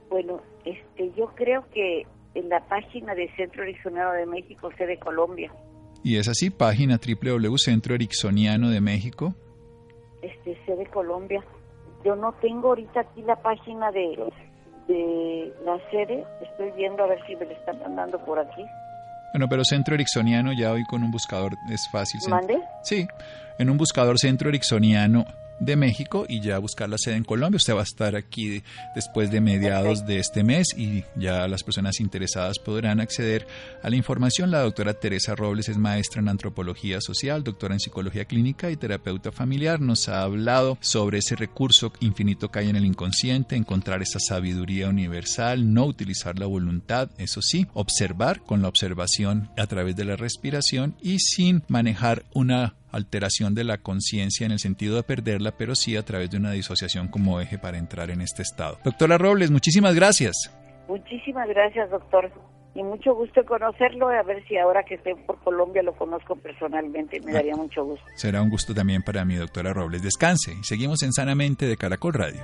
Bueno, 0.09 0.41
este, 0.65 1.11
yo 1.17 1.27
creo 1.35 1.65
que 1.73 2.05
en 2.35 2.49
la 2.49 2.65
página 2.67 3.15
de 3.15 3.29
Centro 3.35 3.63
Ericksoniano 3.63 4.13
de 4.13 4.25
México, 4.25 4.69
sede 4.77 4.97
Colombia. 4.97 5.51
Y 6.03 6.15
es 6.15 6.27
así, 6.29 6.49
página 6.49 6.99
www.centro 6.99 7.97
de 7.97 8.81
México 8.81 9.35
este 10.21 10.57
sede 10.65 10.85
Colombia. 10.87 11.43
Yo 12.03 12.15
no 12.15 12.33
tengo 12.33 12.69
ahorita 12.69 13.01
aquí 13.01 13.21
la 13.23 13.35
página 13.35 13.91
de, 13.91 14.31
de 14.87 15.53
la 15.65 15.77
sede, 15.91 16.25
estoy 16.41 16.71
viendo 16.71 17.03
a 17.03 17.07
ver 17.07 17.19
si 17.27 17.35
me 17.35 17.45
la 17.45 17.53
están 17.53 17.79
mandando 17.79 18.17
por 18.25 18.39
aquí. 18.39 18.63
Bueno, 19.33 19.47
pero 19.47 19.63
Centro 19.63 19.93
Ericksoniano 19.95 20.53
ya 20.53 20.71
hoy 20.71 20.83
con 20.85 21.03
un 21.03 21.11
buscador 21.11 21.55
es 21.71 21.87
fácil. 21.91 22.19
¿Mande? 22.29 22.59
Sí, 22.83 23.07
en 23.59 23.69
un 23.69 23.77
buscador 23.77 24.17
Centro 24.17 24.49
Ericksoniano 24.49 25.25
de 25.59 25.75
México 25.75 26.25
y 26.27 26.41
ya 26.41 26.57
buscar 26.57 26.89
la 26.89 26.97
sede 26.97 27.15
en 27.15 27.23
Colombia. 27.23 27.57
Usted 27.57 27.75
va 27.75 27.81
a 27.81 27.83
estar 27.83 28.15
aquí 28.15 28.63
después 28.95 29.31
de 29.31 29.41
mediados 29.41 30.05
de 30.05 30.19
este 30.19 30.43
mes 30.43 30.67
y 30.77 31.03
ya 31.15 31.47
las 31.47 31.63
personas 31.63 31.99
interesadas 31.99 32.59
podrán 32.59 32.99
acceder 32.99 33.47
a 33.83 33.89
la 33.89 33.95
información. 33.95 34.51
La 34.51 34.61
doctora 34.61 34.93
Teresa 34.93 35.35
Robles 35.35 35.69
es 35.69 35.77
maestra 35.77 36.21
en 36.21 36.29
antropología 36.29 37.01
social, 37.01 37.43
doctora 37.43 37.75
en 37.75 37.79
psicología 37.79 38.25
clínica 38.25 38.71
y 38.71 38.77
terapeuta 38.77 39.31
familiar. 39.31 39.81
Nos 39.81 40.09
ha 40.09 40.21
hablado 40.21 40.77
sobre 40.81 41.19
ese 41.19 41.35
recurso 41.35 41.91
infinito 41.99 42.49
que 42.49 42.59
hay 42.59 42.69
en 42.69 42.75
el 42.75 42.85
inconsciente, 42.85 43.55
encontrar 43.55 44.01
esa 44.01 44.19
sabiduría 44.19 44.89
universal, 44.89 45.73
no 45.73 45.85
utilizar 45.85 46.39
la 46.39 46.45
voluntad, 46.45 47.09
eso 47.17 47.41
sí, 47.41 47.67
observar 47.73 48.41
con 48.41 48.61
la 48.61 48.67
observación 48.67 49.49
a 49.57 49.67
través 49.67 49.95
de 49.95 50.05
la 50.05 50.15
respiración 50.15 50.95
y 51.01 51.19
sin 51.19 51.63
manejar 51.67 52.25
una 52.33 52.75
alteración 52.91 53.55
de 53.55 53.63
la 53.63 53.77
conciencia 53.77 54.45
en 54.45 54.51
el 54.51 54.59
sentido 54.59 54.95
de 54.95 55.03
perderla, 55.03 55.51
pero 55.57 55.75
sí 55.75 55.95
a 55.95 56.03
través 56.03 56.29
de 56.31 56.37
una 56.37 56.51
disociación 56.51 57.07
como 57.07 57.39
eje 57.39 57.57
para 57.57 57.77
entrar 57.77 58.09
en 58.09 58.21
este 58.21 58.41
estado. 58.41 58.79
Doctora 58.83 59.17
Robles, 59.17 59.51
muchísimas 59.51 59.95
gracias. 59.95 60.35
Muchísimas 60.87 61.47
gracias, 61.49 61.89
doctor. 61.91 62.31
Y 62.75 62.83
mucho 62.83 63.13
gusto 63.15 63.43
conocerlo, 63.45 64.09
a 64.09 64.23
ver 64.23 64.45
si 64.47 64.57
ahora 64.57 64.83
que 64.83 64.95
estoy 64.95 65.15
por 65.25 65.39
Colombia 65.43 65.81
lo 65.81 65.93
conozco 65.93 66.35
personalmente, 66.35 67.19
me 67.21 67.33
daría 67.33 67.55
mucho 67.55 67.83
gusto. 67.83 68.05
Será 68.15 68.41
un 68.41 68.49
gusto 68.49 68.73
también 68.73 69.01
para 69.01 69.25
mí, 69.25 69.35
doctora 69.35 69.73
Robles. 69.73 70.03
Descanse 70.03 70.53
y 70.53 70.63
seguimos 70.63 71.01
en 71.03 71.11
Sanamente 71.11 71.65
de 71.65 71.77
Caracol 71.77 72.13
Radio. 72.13 72.41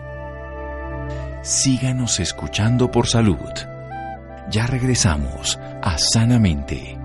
Síganos 1.42 2.20
escuchando 2.20 2.90
por 2.90 3.08
salud. 3.08 3.38
Ya 4.50 4.66
regresamos 4.66 5.58
a 5.82 5.98
Sanamente. 5.98 7.05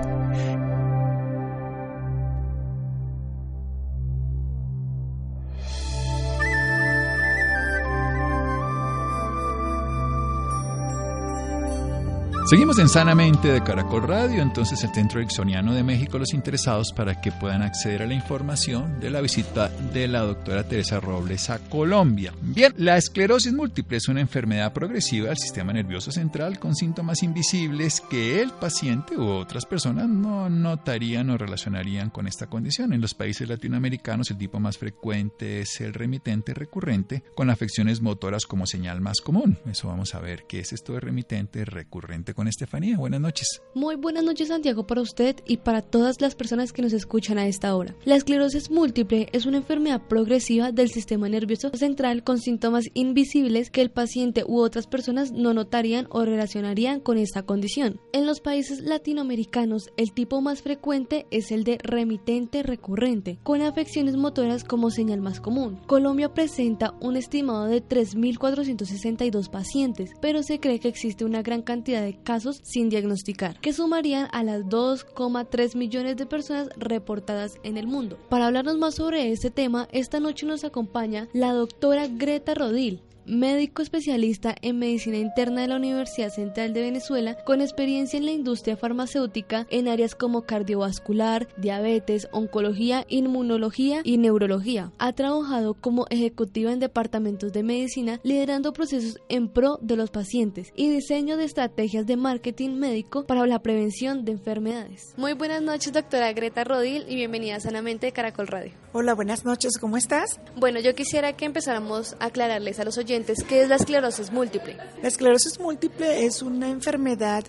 Seguimos 12.51 12.79
en 12.79 12.89
Sanamente 12.89 13.47
de 13.47 13.63
Caracol 13.63 14.05
Radio, 14.05 14.41
entonces 14.41 14.83
el 14.83 14.93
Centro 14.93 15.21
Ericksoniano 15.21 15.73
de 15.73 15.83
México, 15.83 16.19
los 16.19 16.33
interesados 16.33 16.91
para 16.91 17.21
que 17.21 17.31
puedan 17.31 17.61
acceder 17.61 18.01
a 18.01 18.07
la 18.07 18.13
información 18.13 18.99
de 18.99 19.09
la 19.09 19.21
visita 19.21 19.69
de 19.69 20.09
la 20.09 20.19
doctora 20.19 20.65
Teresa 20.65 20.99
Robles 20.99 21.49
a 21.49 21.59
Colombia. 21.59 22.33
Bien, 22.41 22.73
la 22.75 22.97
esclerosis 22.97 23.53
múltiple 23.53 23.95
es 23.95 24.09
una 24.09 24.19
enfermedad 24.19 24.73
progresiva 24.73 25.29
del 25.29 25.37
sistema 25.37 25.71
nervioso 25.71 26.11
central 26.11 26.59
con 26.59 26.75
síntomas 26.75 27.23
invisibles 27.23 28.01
que 28.01 28.41
el 28.41 28.51
paciente 28.51 29.15
u 29.15 29.23
otras 29.23 29.65
personas 29.65 30.09
no 30.09 30.49
notarían 30.49 31.29
o 31.29 31.37
relacionarían 31.37 32.09
con 32.09 32.27
esta 32.27 32.47
condición. 32.47 32.91
En 32.91 32.99
los 32.99 33.13
países 33.13 33.47
latinoamericanos 33.47 34.29
el 34.29 34.37
tipo 34.37 34.59
más 34.59 34.77
frecuente 34.77 35.61
es 35.61 35.79
el 35.79 35.93
remitente 35.93 36.53
recurrente 36.53 37.23
con 37.33 37.49
afecciones 37.49 38.01
motoras 38.01 38.45
como 38.45 38.67
señal 38.67 38.99
más 38.99 39.21
común. 39.21 39.57
Eso 39.67 39.87
vamos 39.87 40.15
a 40.15 40.19
ver 40.19 40.43
qué 40.49 40.59
es 40.59 40.73
esto 40.73 40.91
de 40.91 40.99
remitente 40.99 41.63
recurrente 41.63 42.33
Estefanía. 42.47 42.97
Buenas 42.97 43.21
noches. 43.21 43.61
Muy 43.73 43.95
buenas 43.95 44.23
noches, 44.23 44.49
Santiago, 44.49 44.85
para 44.85 45.01
usted 45.01 45.37
y 45.45 45.57
para 45.57 45.81
todas 45.81 46.19
las 46.19 46.35
personas 46.35 46.73
que 46.73 46.81
nos 46.81 46.93
escuchan 46.93 47.37
a 47.37 47.47
esta 47.47 47.75
hora. 47.75 47.95
La 48.03 48.15
esclerosis 48.15 48.69
múltiple 48.71 49.29
es 49.31 49.45
una 49.45 49.57
enfermedad 49.57 50.01
progresiva 50.07 50.71
del 50.71 50.89
sistema 50.89 51.29
nervioso 51.29 51.69
central 51.73 52.23
con 52.23 52.39
síntomas 52.39 52.85
invisibles 52.93 53.69
que 53.69 53.81
el 53.81 53.91
paciente 53.91 54.43
u 54.45 54.59
otras 54.59 54.87
personas 54.87 55.31
no 55.31 55.53
notarían 55.53 56.07
o 56.09 56.25
relacionarían 56.25 56.99
con 56.99 57.17
esta 57.17 57.43
condición. 57.43 57.99
En 58.11 58.25
los 58.25 58.41
países 58.41 58.81
latinoamericanos, 58.81 59.89
el 59.95 60.11
tipo 60.11 60.41
más 60.41 60.61
frecuente 60.61 61.27
es 61.31 61.51
el 61.51 61.63
de 61.63 61.77
remitente 61.83 62.63
recurrente, 62.63 63.37
con 63.43 63.61
afecciones 63.61 64.17
motoras 64.17 64.63
como 64.63 64.91
señal 64.91 65.21
más 65.21 65.39
común. 65.39 65.79
Colombia 65.87 66.33
presenta 66.33 66.93
un 66.99 67.15
estimado 67.15 67.67
de 67.67 67.83
3.462 67.83 69.49
pacientes, 69.49 70.11
pero 70.21 70.43
se 70.43 70.59
cree 70.59 70.79
que 70.79 70.87
existe 70.87 71.23
una 71.23 71.41
gran 71.41 71.61
cantidad 71.61 72.01
de 72.01 72.17
casos 72.17 72.30
sin 72.39 72.89
diagnosticar, 72.89 73.59
que 73.59 73.73
sumarían 73.73 74.27
a 74.31 74.43
las 74.43 74.63
2,3 74.65 75.75
millones 75.75 76.17
de 76.17 76.25
personas 76.25 76.69
reportadas 76.77 77.57
en 77.63 77.77
el 77.77 77.87
mundo. 77.87 78.17
Para 78.29 78.47
hablarnos 78.47 78.77
más 78.77 78.95
sobre 78.95 79.31
este 79.31 79.51
tema, 79.51 79.87
esta 79.91 80.19
noche 80.19 80.45
nos 80.45 80.63
acompaña 80.63 81.27
la 81.33 81.53
doctora 81.53 82.07
Greta 82.07 82.53
Rodil, 82.53 83.01
médico 83.31 83.81
especialista 83.81 84.53
en 84.61 84.77
medicina 84.77 85.17
interna 85.17 85.61
de 85.61 85.69
la 85.69 85.77
Universidad 85.77 86.29
Central 86.29 86.73
de 86.73 86.81
Venezuela, 86.81 87.37
con 87.45 87.61
experiencia 87.61 88.17
en 88.17 88.25
la 88.25 88.31
industria 88.31 88.75
farmacéutica 88.75 89.65
en 89.69 89.87
áreas 89.87 90.15
como 90.15 90.41
cardiovascular, 90.41 91.47
diabetes, 91.57 92.27
oncología, 92.33 93.05
inmunología 93.07 94.01
y 94.03 94.17
neurología. 94.17 94.91
Ha 94.97 95.13
trabajado 95.13 95.73
como 95.73 96.07
ejecutiva 96.09 96.73
en 96.73 96.79
departamentos 96.79 97.53
de 97.53 97.63
medicina, 97.63 98.19
liderando 98.23 98.73
procesos 98.73 99.19
en 99.29 99.47
pro 99.47 99.79
de 99.81 99.95
los 99.95 100.11
pacientes 100.11 100.73
y 100.75 100.89
diseño 100.89 101.37
de 101.37 101.45
estrategias 101.45 102.05
de 102.05 102.17
marketing 102.17 102.71
médico 102.71 103.25
para 103.25 103.45
la 103.45 103.59
prevención 103.59 104.25
de 104.25 104.33
enfermedades. 104.33 105.13
Muy 105.17 105.33
buenas 105.33 105.61
noches, 105.61 105.93
doctora 105.93 106.33
Greta 106.33 106.63
Rodil, 106.63 107.05
y 107.07 107.15
bienvenida 107.15 107.59
Sanamente 107.59 108.07
de 108.07 108.11
Caracol 108.11 108.47
Radio. 108.47 108.80
Hola, 108.93 109.13
buenas 109.13 109.45
noches, 109.45 109.77
¿cómo 109.79 109.95
estás? 109.95 110.41
Bueno, 110.57 110.81
yo 110.81 110.93
quisiera 110.93 111.31
que 111.31 111.45
empezáramos 111.45 112.17
a 112.19 112.25
aclararles 112.25 112.77
a 112.77 112.83
los 112.83 112.97
oyentes 112.97 113.41
qué 113.47 113.61
es 113.61 113.69
la 113.69 113.77
esclerosis 113.77 114.33
múltiple. 114.33 114.75
La 115.01 115.07
esclerosis 115.07 115.61
múltiple 115.61 116.25
es 116.25 116.41
una 116.41 116.67
enfermedad 116.67 117.45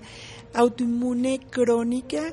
autoinmune 0.55 1.41
crónica 1.51 2.33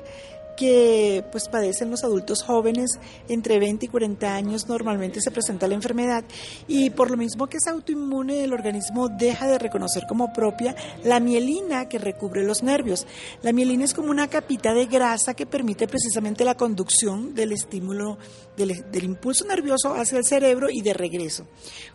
que 0.60 1.24
pues 1.32 1.48
padecen 1.48 1.90
los 1.90 2.04
adultos 2.04 2.42
jóvenes 2.42 2.98
entre 3.30 3.58
20 3.58 3.86
y 3.86 3.88
40 3.88 4.34
años 4.34 4.68
normalmente 4.68 5.22
se 5.22 5.30
presenta 5.30 5.66
la 5.66 5.74
enfermedad 5.74 6.22
y 6.68 6.90
por 6.90 7.10
lo 7.10 7.16
mismo 7.16 7.46
que 7.46 7.56
es 7.56 7.66
autoinmune 7.66 8.44
el 8.44 8.52
organismo 8.52 9.08
deja 9.08 9.46
de 9.46 9.58
reconocer 9.58 10.04
como 10.06 10.34
propia 10.34 10.76
la 11.02 11.18
mielina 11.18 11.88
que 11.88 11.98
recubre 11.98 12.44
los 12.44 12.62
nervios. 12.62 13.06
La 13.40 13.54
mielina 13.54 13.86
es 13.86 13.94
como 13.94 14.10
una 14.10 14.28
capita 14.28 14.74
de 14.74 14.84
grasa 14.84 15.32
que 15.32 15.46
permite 15.46 15.88
precisamente 15.88 16.44
la 16.44 16.58
conducción 16.58 17.34
del 17.34 17.52
estímulo 17.52 18.18
del, 18.54 18.84
del 18.92 19.04
impulso 19.04 19.46
nervioso 19.46 19.94
hacia 19.94 20.18
el 20.18 20.26
cerebro 20.26 20.68
y 20.70 20.82
de 20.82 20.92
regreso. 20.92 21.46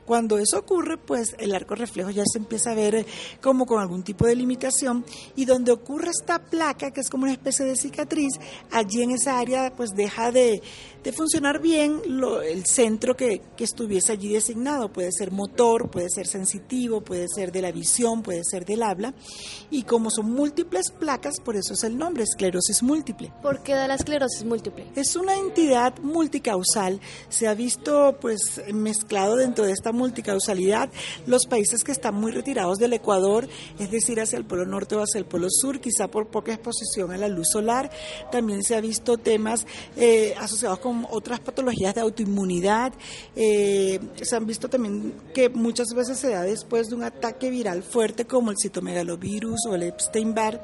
Cuando 0.05 0.39
eso 0.39 0.57
ocurre, 0.57 0.97
pues 0.97 1.35
el 1.37 1.53
arco 1.53 1.75
reflejo 1.75 2.09
ya 2.09 2.23
se 2.25 2.39
empieza 2.39 2.71
a 2.71 2.75
ver 2.75 3.05
como 3.41 3.67
con 3.67 3.79
algún 3.79 4.03
tipo 4.03 4.25
de 4.25 4.35
limitación 4.35 5.05
y 5.35 5.45
donde 5.45 5.71
ocurre 5.71 6.09
esta 6.09 6.39
placa, 6.39 6.89
que 6.89 7.01
es 7.01 7.09
como 7.09 7.25
una 7.25 7.33
especie 7.33 7.65
de 7.65 7.75
cicatriz, 7.75 8.39
allí 8.71 9.03
en 9.03 9.11
esa 9.11 9.39
área 9.39 9.71
pues 9.75 9.91
deja 9.95 10.31
de, 10.31 10.61
de 11.05 11.11
funcionar 11.11 11.61
bien 11.61 12.01
lo, 12.07 12.41
el 12.41 12.65
centro 12.65 13.15
que, 13.15 13.39
que, 13.55 13.63
estuviese 13.63 14.11
allí 14.11 14.33
designado. 14.33 14.91
Puede 14.91 15.11
ser 15.11 15.31
motor, 15.31 15.91
puede 15.91 16.09
ser 16.09 16.25
sensitivo, 16.25 17.01
puede 17.01 17.27
ser 17.27 17.51
de 17.51 17.61
la 17.61 17.71
visión, 17.71 18.23
puede 18.23 18.43
ser 18.43 18.65
del 18.65 18.81
habla. 18.81 19.13
Y 19.69 19.83
como 19.83 20.09
son 20.09 20.31
múltiples 20.31 20.89
placas, 20.89 21.39
por 21.39 21.57
eso 21.57 21.75
es 21.75 21.83
el 21.83 21.95
nombre, 21.95 22.23
esclerosis 22.23 22.81
múltiple. 22.81 23.31
¿Por 23.43 23.61
qué 23.61 23.75
da 23.75 23.87
la 23.87 23.93
esclerosis 23.93 24.43
múltiple? 24.45 24.87
Es 24.95 25.15
una 25.15 25.35
entidad 25.35 25.95
multicausal. 25.99 26.99
Se 27.29 27.47
ha 27.47 27.53
visto 27.53 28.17
pues 28.19 28.63
mezclado 28.73 29.35
dentro 29.35 29.63
de 29.63 29.73
esta 29.73 29.91
multicausalidad 29.91 30.89
los 31.27 31.45
países 31.45 31.83
que 31.83 31.91
están 31.91 32.15
muy 32.15 32.31
retirados 32.31 32.79
del 32.79 32.93
Ecuador, 32.93 33.47
es 33.77 33.91
decir, 33.91 34.19
hacia 34.19 34.37
el 34.37 34.45
polo 34.45 34.65
norte 34.65 34.95
o 34.95 35.01
hacia 35.01 35.19
el 35.19 35.25
polo 35.25 35.49
sur, 35.51 35.79
quizá 35.79 36.07
por 36.07 36.29
poca 36.29 36.51
exposición 36.51 37.11
a 37.11 37.17
la 37.17 37.27
luz 37.27 37.49
solar. 37.51 37.91
También 38.31 38.63
se 38.63 38.75
ha 38.75 38.81
visto 38.81 39.19
temas 39.19 39.67
eh, 39.97 40.33
asociados 40.39 40.79
con 40.79 40.94
otras 41.09 41.39
patologías 41.39 41.93
de 41.95 42.01
autoinmunidad. 42.01 42.93
Eh, 43.35 43.99
se 44.21 44.35
han 44.35 44.45
visto 44.45 44.69
también 44.69 45.13
que 45.33 45.49
muchas 45.49 45.87
veces 45.93 46.17
se 46.17 46.29
da 46.29 46.43
después 46.43 46.89
de 46.89 46.95
un 46.95 47.03
ataque 47.03 47.49
viral 47.49 47.83
fuerte 47.83 48.25
como 48.25 48.51
el 48.51 48.57
citomegalovirus 48.61 49.65
o 49.69 49.75
el 49.75 49.83
Epstein-Barr. 49.83 50.61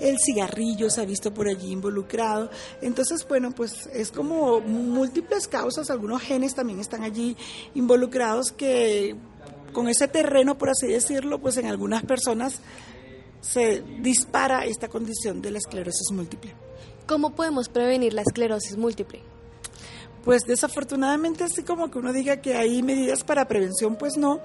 El 0.00 0.18
cigarrillo 0.18 0.90
se 0.90 1.00
ha 1.00 1.04
visto 1.04 1.32
por 1.32 1.48
allí 1.48 1.72
involucrado. 1.72 2.50
Entonces, 2.82 3.26
bueno, 3.26 3.52
pues 3.52 3.88
es 3.92 4.10
como 4.10 4.60
múltiples 4.60 5.48
causas. 5.48 5.90
Algunos 5.90 6.22
genes 6.22 6.54
también 6.54 6.80
están 6.80 7.02
allí 7.02 7.36
involucrados 7.74 8.52
que 8.52 9.16
con 9.72 9.88
ese 9.88 10.08
terreno, 10.08 10.58
por 10.58 10.70
así 10.70 10.86
decirlo, 10.88 11.40
pues 11.40 11.56
en 11.56 11.66
algunas 11.66 12.02
personas 12.04 12.60
se 13.40 13.82
dispara 14.00 14.64
esta 14.64 14.88
condición 14.88 15.40
de 15.40 15.50
la 15.50 15.58
esclerosis 15.58 16.10
múltiple. 16.12 16.54
¿Cómo 17.06 17.34
podemos 17.34 17.68
prevenir 17.68 18.12
la 18.12 18.22
esclerosis 18.22 18.76
múltiple? 18.76 19.22
Pues 20.24 20.42
desafortunadamente 20.42 21.44
así 21.44 21.62
como 21.62 21.90
que 21.90 21.98
uno 21.98 22.12
diga 22.12 22.38
que 22.38 22.54
hay 22.54 22.82
medidas 22.82 23.24
para 23.24 23.48
prevención, 23.48 23.96
pues 23.96 24.16
no, 24.16 24.40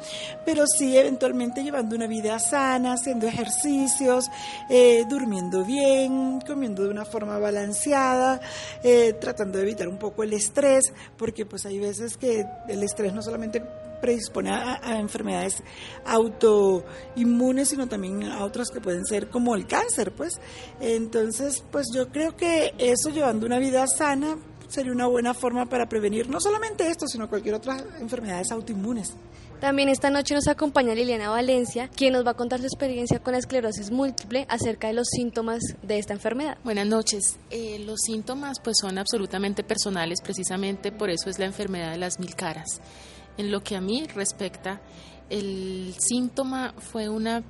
pero 0.45 0.65
sí 0.67 0.97
eventualmente 0.97 1.63
llevando 1.63 1.95
una 1.95 2.07
vida 2.07 2.39
sana, 2.39 2.93
haciendo 2.93 3.27
ejercicios, 3.27 4.29
eh, 4.69 5.03
durmiendo 5.09 5.65
bien, 5.65 6.39
comiendo 6.45 6.83
de 6.83 6.89
una 6.89 7.05
forma 7.05 7.37
balanceada, 7.39 8.39
eh, 8.83 9.13
tratando 9.19 9.57
de 9.57 9.65
evitar 9.65 9.87
un 9.87 9.97
poco 9.97 10.23
el 10.23 10.33
estrés, 10.33 10.93
porque 11.17 11.45
pues 11.45 11.65
hay 11.65 11.79
veces 11.79 12.17
que 12.17 12.45
el 12.67 12.83
estrés 12.83 13.13
no 13.13 13.21
solamente 13.21 13.61
predispone 14.01 14.51
a, 14.51 14.79
a, 14.83 14.99
enfermedades 14.99 15.63
autoinmunes, 16.05 17.69
sino 17.69 17.87
también 17.87 18.23
a 18.23 18.43
otras 18.43 18.69
que 18.69 18.79
pueden 18.79 19.05
ser 19.05 19.29
como 19.29 19.55
el 19.55 19.67
cáncer, 19.67 20.13
pues. 20.13 20.39
Entonces, 20.79 21.63
pues 21.71 21.87
yo 21.93 22.09
creo 22.09 22.35
que 22.35 22.73
eso 22.77 23.09
llevando 23.09 23.45
una 23.45 23.57
vida 23.57 23.87
sana 23.87 24.37
sería 24.67 24.91
una 24.91 25.07
buena 25.07 25.33
forma 25.33 25.65
para 25.65 25.87
prevenir 25.87 26.29
no 26.29 26.39
solamente 26.39 26.87
esto, 26.87 27.07
sino 27.07 27.29
cualquier 27.29 27.55
otra 27.55 27.83
enfermedades 27.99 28.51
autoinmunes. 28.51 29.13
También 29.59 29.87
esta 29.87 30.09
noche 30.09 30.35
nos 30.35 30.47
acompaña 30.47 30.93
Liliana 30.93 31.29
Valencia, 31.29 31.87
quien 31.87 32.13
nos 32.13 32.25
va 32.25 32.31
a 32.31 32.33
contar 32.35 32.59
su 32.59 32.65
experiencia 32.65 33.19
con 33.19 33.33
la 33.33 33.39
esclerosis 33.39 33.89
múltiple 33.89 34.45
acerca 34.49 34.87
de 34.87 34.93
los 34.93 35.07
síntomas 35.07 35.61
de 35.81 35.97
esta 35.97 36.13
enfermedad. 36.13 36.57
Buenas 36.63 36.85
noches. 36.87 37.39
Eh, 37.49 37.79
los 37.79 38.01
síntomas 38.05 38.59
pues 38.59 38.77
son 38.79 38.97
absolutamente 38.97 39.63
personales, 39.63 40.19
precisamente 40.21 40.91
por 40.91 41.09
eso 41.09 41.29
es 41.29 41.39
la 41.39 41.45
enfermedad 41.45 41.91
de 41.91 41.97
las 41.97 42.19
mil 42.19 42.35
caras. 42.35 42.81
En 43.37 43.49
lo 43.49 43.63
que 43.63 43.75
a 43.75 43.81
mí 43.81 44.05
respecta, 44.13 44.81
el 45.29 45.95
síntoma 45.97 46.73
fue 46.77 47.07
una 47.07 47.41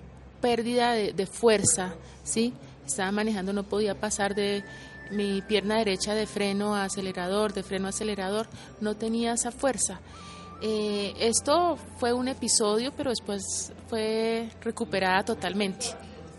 pérdida 0.42 0.94
de, 0.94 1.12
de 1.12 1.26
fuerza, 1.26 1.96
¿sí? 2.24 2.54
Estaba 2.86 3.12
manejando, 3.12 3.52
no 3.52 3.64
podía 3.64 3.96
pasar 3.96 4.36
de 4.36 4.64
mi 5.12 5.42
pierna 5.42 5.78
derecha 5.78 6.14
de 6.14 6.26
freno 6.28 6.76
a 6.76 6.86
acelerador, 6.86 7.54
de 7.54 7.64
freno 7.64 7.88
a 7.88 7.90
acelerador, 7.90 8.48
no 8.82 8.96
tenía 8.96 9.34
esa 9.34 9.52
fuerza. 9.52 10.00
Eh, 10.62 11.14
esto 11.20 11.78
fue 11.98 12.14
un 12.14 12.28
episodio, 12.28 12.92
pero 12.96 13.10
después 13.10 13.72
fue 13.88 14.50
recuperada 14.62 15.24
totalmente. 15.24 15.88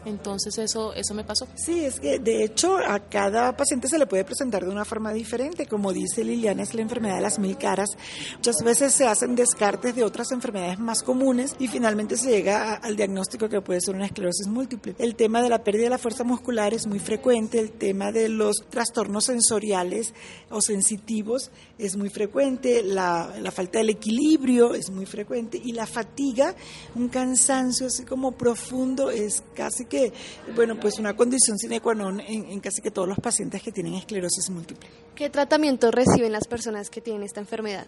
Entonces 0.07 0.57
eso, 0.59 0.95
eso 0.95 1.15
me 1.15 1.25
pasó. 1.25 1.49
Sí, 1.57 1.85
es 1.85 2.01
que 2.01 2.19
de 2.21 2.45
hecho 2.45 2.79
a 2.79 3.01
cada 3.01 3.57
paciente 3.57 3.89
se 3.89 3.99
le 3.99 4.07
puede 4.07 4.25
presentar 4.25 4.65
de 4.65 4.71
una 4.71 4.85
forma 4.85 5.13
diferente. 5.13 5.67
Como 5.67 5.93
dice 5.93 6.23
Liliana, 6.23 6.63
es 6.63 6.75
la 6.75 6.83
enfermedad 6.83 7.17
de 7.17 7.23
las 7.23 7.39
mil 7.39 7.59
caras. 7.59 7.91
Muchas 8.37 8.57
veces 8.65 8.95
se 8.95 9.07
hacen 9.07 9.35
descartes 9.35 9.97
de 9.97 10.05
otras 10.05 10.31
enfermedades 10.31 10.79
más 10.79 11.03
comunes 11.03 11.57
y 11.59 11.67
finalmente 11.67 12.17
se 12.17 12.31
llega 12.31 12.75
al 12.75 12.97
diagnóstico 12.97 13.49
que 13.49 13.61
puede 13.61 13.81
ser 13.81 13.97
una 13.97 14.07
esclerosis 14.07 14.47
múltiple. 14.47 14.95
El 14.99 15.17
tema 15.17 15.43
de 15.43 15.49
la 15.49 15.65
pérdida 15.65 15.85
de 15.85 15.91
la 15.91 15.99
fuerza 15.99 16.23
muscular 16.23 16.73
es 16.73 16.87
muy 16.87 17.01
frecuente, 17.01 17.59
el 17.59 17.73
tema 17.73 18.13
de 18.13 18.29
los 18.29 18.65
trastornos 18.71 19.25
sensoriales 19.25 20.15
o 20.51 20.61
sensitivos 20.61 21.51
es 21.79 21.97
muy 21.97 22.11
frecuente, 22.11 22.83
la 22.85 23.51
falta 23.53 23.79
del 23.79 23.91
equilibrio 23.91 24.75
es 24.75 24.91
muy 24.91 25.07
frecuente 25.07 25.61
y 25.63 25.73
la 25.73 25.87
fatiga, 25.87 26.55
un 26.95 27.09
cansancio 27.09 27.89
así 27.89 28.05
como 28.05 28.33
profundo 28.33 29.11
es 29.11 29.43
casi 29.55 29.85
que 29.85 29.96
que, 29.97 30.13
bueno, 30.55 30.79
pues 30.79 30.99
una 30.99 31.17
condición 31.17 31.57
sine 31.59 31.81
qua 31.81 31.95
non 31.95 32.21
en, 32.21 32.45
en, 32.53 32.61
casi 32.61 32.83
que 32.83 32.91
todos 32.93 33.09
los 33.09 33.19
pacientes 33.19 33.63
que 33.63 33.73
tienen 33.73 33.95
esclerosis 33.95 34.51
múltiple. 34.51 34.89
¿Qué 35.15 35.31
tratamiento 35.31 35.91
reciben 35.91 36.33
las 36.33 36.45
personas 36.47 36.91
que 36.91 37.01
tienen 37.01 37.23
esta 37.23 37.41
enfermedad? 37.41 37.87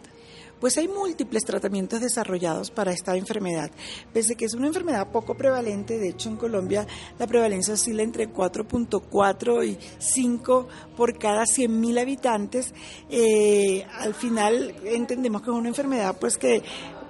Pues 0.61 0.77
hay 0.77 0.89
múltiples 0.89 1.45
tratamientos 1.45 2.01
desarrollados 2.01 2.71
para 2.71 2.91
esta 2.91 3.15
enfermedad. 3.17 3.71
Pese 4.13 4.35
que 4.35 4.47
es 4.47 4.55
una 4.55 4.67
enfermedad 4.67 5.13
poco 5.13 5.37
prevalente, 5.37 5.99
de 5.99 6.09
hecho 6.09 6.31
en 6.31 6.37
Colombia 6.37 6.87
la 7.19 7.27
prevalencia 7.27 7.75
oscila 7.75 8.03
entre 8.03 8.29
4.4 8.29 9.67
y 9.69 9.79
5 9.99 10.69
por 10.97 11.17
cada 11.19 11.45
100.000 11.45 12.01
habitantes, 12.01 12.75
eh, 13.09 13.87
al 13.93 14.15
final 14.15 14.75
entendemos 14.85 15.43
que 15.43 15.51
es 15.51 15.57
una 15.57 15.69
enfermedad 15.69 16.17
pues 16.19 16.37
que 16.39 16.63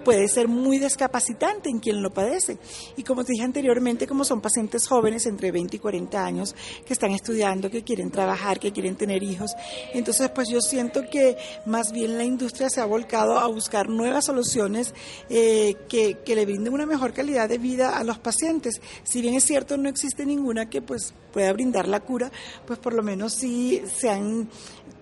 puede 0.05 0.29
ser 0.29 0.49
muy 0.49 0.79
descapacitante 0.79 1.69
en 1.69 1.79
quien 1.79 2.03
lo 2.03 2.11
padece. 2.11 2.59
Y 2.97 3.03
como 3.03 3.25
te 3.25 3.33
dije 3.33 3.45
anteriormente, 3.45 4.07
como 4.07 4.25
son 4.25 4.41
pacientes 4.41 4.87
jóvenes 4.87 5.27
entre 5.27 5.53
20 5.53 5.77
y 5.77 5.79
40 5.79 6.25
años 6.25 6.55
que 6.87 6.93
están 6.93 7.13
estudiando, 7.13 7.71
que 7.71 7.83
quieren 7.83 8.11
trabajar, 8.11 8.59
que 8.59 8.73
quieren 8.73 8.97
tener 8.97 9.23
hijos, 9.23 9.53
entonces 9.93 10.31
pues 10.31 10.49
yo 10.49 10.61
siento 10.61 11.03
que 11.11 11.37
más 11.67 11.93
bien 11.93 12.17
la 12.19 12.25
industria 12.25 12.71
se 12.71 12.81
ha 12.81 12.85
volcado 12.85 13.39
a 13.39 13.47
buscar 13.47 13.89
nuevas 13.89 14.27
soluciones 14.27 14.95
eh, 15.29 15.77
que, 15.89 16.19
que 16.25 16.35
le 16.35 16.47
brinden 16.47 16.73
una 16.73 16.87
mejor 16.87 17.13
calidad 17.13 17.49
de 17.49 17.59
vida 17.59 17.99
a 17.99 18.05
los 18.05 18.19
pacientes. 18.19 18.81
Si 19.05 19.21
bien 19.21 19.35
es 19.35 19.45
cierto, 19.45 19.77
no 19.77 19.89
existe 19.89 20.25
ninguna 20.27 20.69
que 20.69 20.83
pues 20.83 21.15
pueda 21.33 21.53
brindar 21.53 21.89
la 21.89 22.01
cura, 22.01 22.31
pues 22.67 22.79
por 22.79 22.95
lo 22.95 23.03
menos 23.03 23.35
sí 23.35 23.83
se 23.95 24.11
han 24.11 24.49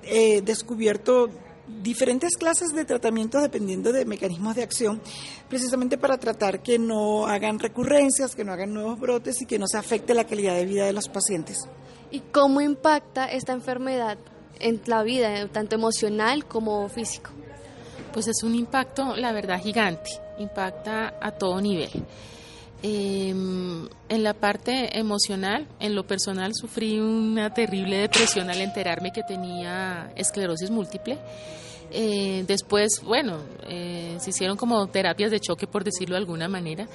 eh, 0.02 0.42
descubierto 0.42 1.30
diferentes 1.82 2.36
clases 2.36 2.74
de 2.74 2.84
tratamientos 2.84 3.42
dependiendo 3.42 3.92
de 3.92 4.04
mecanismos 4.04 4.54
de 4.54 4.62
acción, 4.62 5.00
precisamente 5.48 5.98
para 5.98 6.18
tratar 6.18 6.62
que 6.62 6.78
no 6.78 7.26
hagan 7.26 7.58
recurrencias, 7.58 8.34
que 8.34 8.44
no 8.44 8.52
hagan 8.52 8.72
nuevos 8.72 8.98
brotes 8.98 9.42
y 9.42 9.46
que 9.46 9.58
no 9.58 9.66
se 9.66 9.78
afecte 9.78 10.14
la 10.14 10.24
calidad 10.24 10.54
de 10.54 10.66
vida 10.66 10.86
de 10.86 10.92
los 10.92 11.08
pacientes. 11.08 11.68
¿Y 12.10 12.20
cómo 12.20 12.60
impacta 12.60 13.26
esta 13.26 13.52
enfermedad 13.52 14.18
en 14.60 14.80
la 14.86 15.02
vida, 15.02 15.46
tanto 15.48 15.74
emocional 15.74 16.46
como 16.46 16.88
físico? 16.88 17.30
Pues 18.12 18.28
es 18.28 18.42
un 18.42 18.54
impacto, 18.54 19.16
la 19.16 19.32
verdad, 19.32 19.60
gigante, 19.60 20.10
impacta 20.38 21.14
a 21.20 21.32
todo 21.32 21.60
nivel. 21.60 21.90
Em, 22.88 23.88
en 24.08 24.22
la 24.22 24.32
parte 24.32 24.96
emocional, 24.96 25.66
en 25.80 25.96
lo 25.96 26.06
personal, 26.06 26.52
sufrí 26.54 27.00
una 27.00 27.52
terrible 27.52 27.96
depresión 27.96 28.48
al 28.48 28.60
enterarme 28.60 29.10
que 29.10 29.24
tenía 29.24 30.12
esclerosis 30.14 30.70
múltiple. 30.70 31.18
Eh, 31.90 32.44
después, 32.46 33.00
bueno, 33.02 33.40
eh, 33.68 34.16
se 34.20 34.30
hicieron 34.30 34.56
como 34.56 34.86
terapias 34.86 35.32
de 35.32 35.40
choque, 35.40 35.66
por 35.66 35.82
decirlo 35.82 36.14
de 36.14 36.20
alguna 36.20 36.46
manera. 36.46 36.86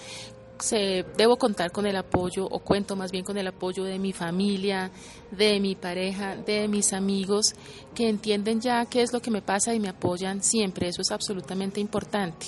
Se, 0.60 1.04
debo 1.18 1.36
contar 1.36 1.74
con 1.74 1.86
el 1.86 1.98
apoyo, 1.98 2.46
o 2.46 2.60
cuento 2.60 2.96
más 2.96 3.12
bien 3.12 3.26
con 3.26 3.38
el 3.38 3.48
apoyo 3.48 3.84
de 3.84 4.00
mi 4.00 4.14
familia, 4.14 4.92
de 5.32 5.60
mi 5.60 5.76
pareja, 5.76 6.38
de 6.38 6.70
mis 6.70 6.94
amigos, 6.94 7.48
que 7.94 8.08
entienden 8.08 8.62
ya 8.62 8.86
qué 8.86 9.02
es 9.02 9.12
lo 9.12 9.20
que 9.20 9.32
me 9.32 9.42
pasa 9.42 9.74
y 9.74 9.80
me 9.82 9.89
apoyan 9.89 10.42
siempre. 10.42 10.88
Eso 10.88 11.02
es 11.02 11.12
absolutamente 11.12 11.82
importante. 11.82 12.46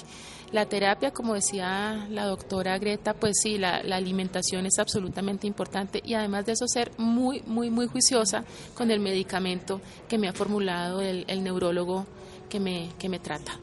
La 0.53 0.67
terapia, 0.67 1.09
como 1.09 1.33
decía 1.33 2.05
la 2.11 2.25
doctora 2.25 2.77
Greta, 2.77 3.15
pues 3.15 3.37
sí, 3.41 3.57
la, 3.57 3.77
alimentación 3.77 4.67
es 4.67 4.77
absolutamente 4.77 5.47
importante 5.47 5.99
y 6.05 6.13
además 6.13 6.45
de 6.45 6.51
eso 6.51 6.67
ser 6.67 6.91
muy, 6.99 7.41
muy, 7.47 7.71
muy 7.71 7.87
juiciosa 7.87 8.45
con 8.75 8.91
el 8.91 8.99
medicamento 8.99 9.81
que 10.07 10.19
me 10.19 10.27
ha 10.27 10.33
formulado 10.33 11.01
el, 11.01 11.25
el 11.27 11.43
neurólogo 11.43 12.05
que 12.49 12.59
me, 12.59 12.89
que 12.99 13.09
me 13.09 13.17
trata. 13.17 13.59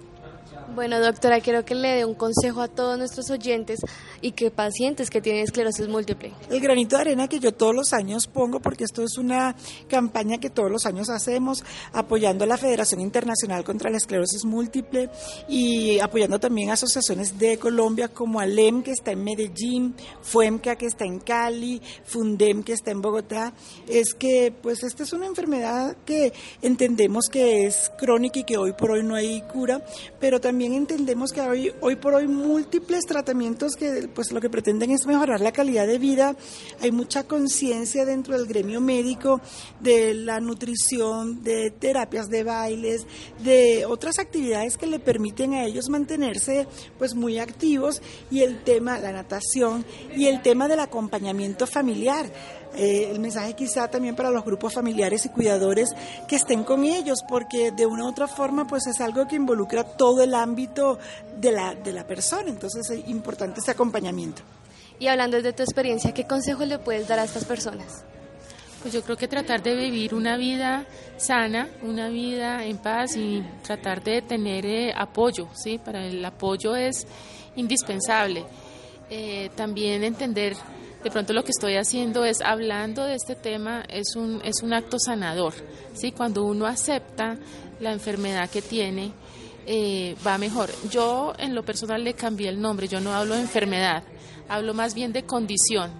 Bueno, 0.75 1.01
doctora, 1.01 1.41
quiero 1.41 1.65
que 1.65 1.75
le 1.75 1.89
dé 1.97 2.05
un 2.05 2.15
consejo 2.15 2.61
a 2.61 2.69
todos 2.69 2.97
nuestros 2.97 3.29
oyentes 3.31 3.81
y 4.21 4.33
que 4.33 4.53
pacientes 4.53 5.11
que 5.11 5.21
tienen 5.21 5.43
esclerosis 5.43 5.89
múltiple. 5.89 6.33
El 6.49 6.61
granito 6.61 6.95
de 6.95 7.03
arena 7.03 7.27
que 7.27 7.41
yo 7.41 7.53
todos 7.53 7.75
los 7.75 7.93
años 7.93 8.29
pongo, 8.29 8.61
porque 8.61 8.85
esto 8.85 9.03
es 9.03 9.19
una 9.19 9.57
campaña 9.89 10.39
que 10.39 10.49
todos 10.49 10.71
los 10.71 10.87
años 10.87 11.11
hacemos, 11.11 11.65
apoyando 11.93 12.45
a 12.45 12.47
la 12.47 12.57
Federación 12.57 13.01
Internacional 13.01 13.65
contra 13.65 13.91
la 13.91 13.97
Esclerosis 13.97 14.45
Múltiple 14.45 15.11
y 15.49 15.99
apoyando 15.99 16.39
también 16.39 16.71
asociaciones 16.71 17.37
de 17.37 17.59
Colombia 17.59 18.07
como 18.09 18.39
ALEM, 18.39 18.85
que 18.85 18.93
está 18.93 19.11
en 19.11 19.25
Medellín, 19.25 19.97
FUEMCA, 20.23 20.77
que 20.77 20.87
está 20.87 21.05
en 21.05 21.19
Cali, 21.19 21.83
FUNDEM, 22.05 22.63
que 22.63 22.75
está 22.75 22.93
en 22.93 23.03
Bogotá, 23.03 23.53
es 23.89 24.15
que 24.15 24.53
pues 24.63 24.85
esta 24.85 25.03
es 25.03 25.13
una 25.13 25.27
enfermedad 25.27 25.97
que 26.07 26.33
entendemos 26.63 27.25
que 27.29 27.67
es 27.67 27.91
crónica 27.99 28.39
y 28.39 28.45
que 28.45 28.57
hoy 28.57 28.73
por 28.73 28.93
hoy 28.93 29.03
no 29.03 29.17
hay 29.17 29.43
cura, 29.43 29.85
pero 30.21 30.41
también 30.41 30.60
también 30.61 30.75
entendemos 30.75 31.33
que 31.33 31.41
hoy, 31.41 31.73
hoy 31.81 31.97
por 31.97 32.13
hoy 32.13 32.29
múltiples 32.29 33.07
tratamientos 33.07 33.77
que 33.77 34.11
pues 34.15 34.31
lo 34.31 34.43
que 34.43 34.51
pretenden 34.51 34.91
es 34.91 35.07
mejorar 35.07 35.41
la 35.41 35.53
calidad 35.53 35.87
de 35.87 35.97
vida. 35.97 36.37
Hay 36.83 36.93
mucha 36.93 37.27
conciencia 37.27 38.05
dentro 38.05 38.37
del 38.37 38.47
gremio 38.47 38.79
médico 38.79 39.41
de 39.81 40.13
la 40.13 40.39
nutrición, 40.39 41.43
de 41.43 41.71
terapias 41.71 42.29
de 42.29 42.45
bailes, 42.45 43.07
de 43.43 43.87
otras 43.87 44.19
actividades 44.19 44.77
que 44.77 44.87
le 44.87 44.99
permiten 44.99 45.55
a 45.55 45.65
ellos 45.65 45.89
mantenerse 45.89 46.69
pues 46.99 47.15
muy 47.15 47.39
activos 47.39 48.03
y 48.31 48.41
el 48.43 48.63
tema, 48.63 48.99
la 48.99 49.13
natación 49.13 49.87
y 50.15 50.27
el 50.27 50.43
tema 50.43 50.69
del 50.69 50.81
acompañamiento 50.81 51.67
familiar 51.67 52.31
eh, 52.75 53.09
el 53.11 53.21
mensaje 53.21 53.55
quizá 53.55 53.89
también 53.89 54.15
para 54.15 54.31
los 54.31 54.45
grupos 54.45 54.75
familiares 54.75 55.27
y 55.27 55.29
cuidadores 55.29 55.91
que 56.29 56.37
estén 56.37 56.65
con 56.65 56.85
ellos, 56.85 57.21
porque 57.29 57.73
de 57.73 57.87
una 57.87 58.05
u 58.05 58.09
otra 58.09 58.29
forma 58.29 58.67
pues 58.67 58.87
es 58.87 59.01
algo 59.01 59.27
que 59.27 59.37
involucra 59.37 59.85
todo 59.85 60.23
el 60.23 60.35
ámbito 60.35 60.99
de 61.39 61.53
la, 61.53 61.75
de 61.75 61.93
la 61.93 62.07
persona, 62.07 62.49
entonces 62.49 62.91
es 62.91 63.09
importante 63.09 63.61
ese 63.61 63.71
acompañamiento. 63.71 64.43
Y 64.99 65.09
hablando 65.09 65.41
de 65.41 65.53
tu 65.53 65.63
experiencia, 65.63 66.13
¿qué 66.13 66.27
consejos 66.27 66.69
le 66.69 66.79
puedes 66.79 67.09
dar 67.09 67.19
a 67.19 67.25
estas 67.25 67.45
personas? 67.45 68.05
Pues 68.83 68.95
yo 68.95 69.03
creo 69.03 69.17
que 69.17 69.29
tratar 69.29 69.63
de 69.63 69.75
vivir 69.75 70.15
una 70.15 70.37
vida 70.37 70.87
sana, 71.19 71.69
una 71.83 72.09
vida 72.09 72.65
en 72.65 72.79
paz 72.79 73.17
y 73.17 73.43
tratar 73.63 74.03
de 74.03 74.23
tener 74.23 74.65
eh, 74.65 74.93
apoyo, 74.97 75.49
¿sí? 75.55 75.79
Para 75.79 76.07
el 76.07 76.25
apoyo 76.25 76.75
es 76.77 77.07
indispensable. 77.57 78.45
Eh, 79.11 79.51
también 79.55 80.05
entender 80.05 80.55
de 81.03 81.11
pronto 81.11 81.33
lo 81.33 81.43
que 81.45 81.51
estoy 81.51 81.77
haciendo 81.77 82.25
es 82.25 82.41
hablando 82.41 83.05
de 83.05 83.15
este 83.15 83.35
tema 83.35 83.83
es 83.89 84.17
un 84.17 84.41
es 84.45 84.63
un 84.63 84.73
acto 84.73 84.99
sanador 84.99 85.55
sí 85.95 86.13
cuando 86.13 86.45
uno 86.45 86.67
acepta 86.67 87.39
la 87.81 87.93
enfermedad 87.93 88.51
que 88.51 88.61
tiene 88.61 89.13
eh, 89.67 90.17
va 90.27 90.39
mejor. 90.39 90.71
Yo 90.91 91.35
en 91.39 91.55
lo 91.55 91.63
personal 91.63 92.03
le 92.03 92.15
cambié 92.15 92.49
el 92.49 92.61
nombre 92.61 92.89
yo 92.89 93.01
no 93.01 93.15
hablo 93.15 93.35
de 93.35 93.41
enfermedad 93.41 94.03
hablo 94.49 94.75
más 94.75 94.95
bien 94.95 95.13
de 95.13 95.25
condición 95.25 95.91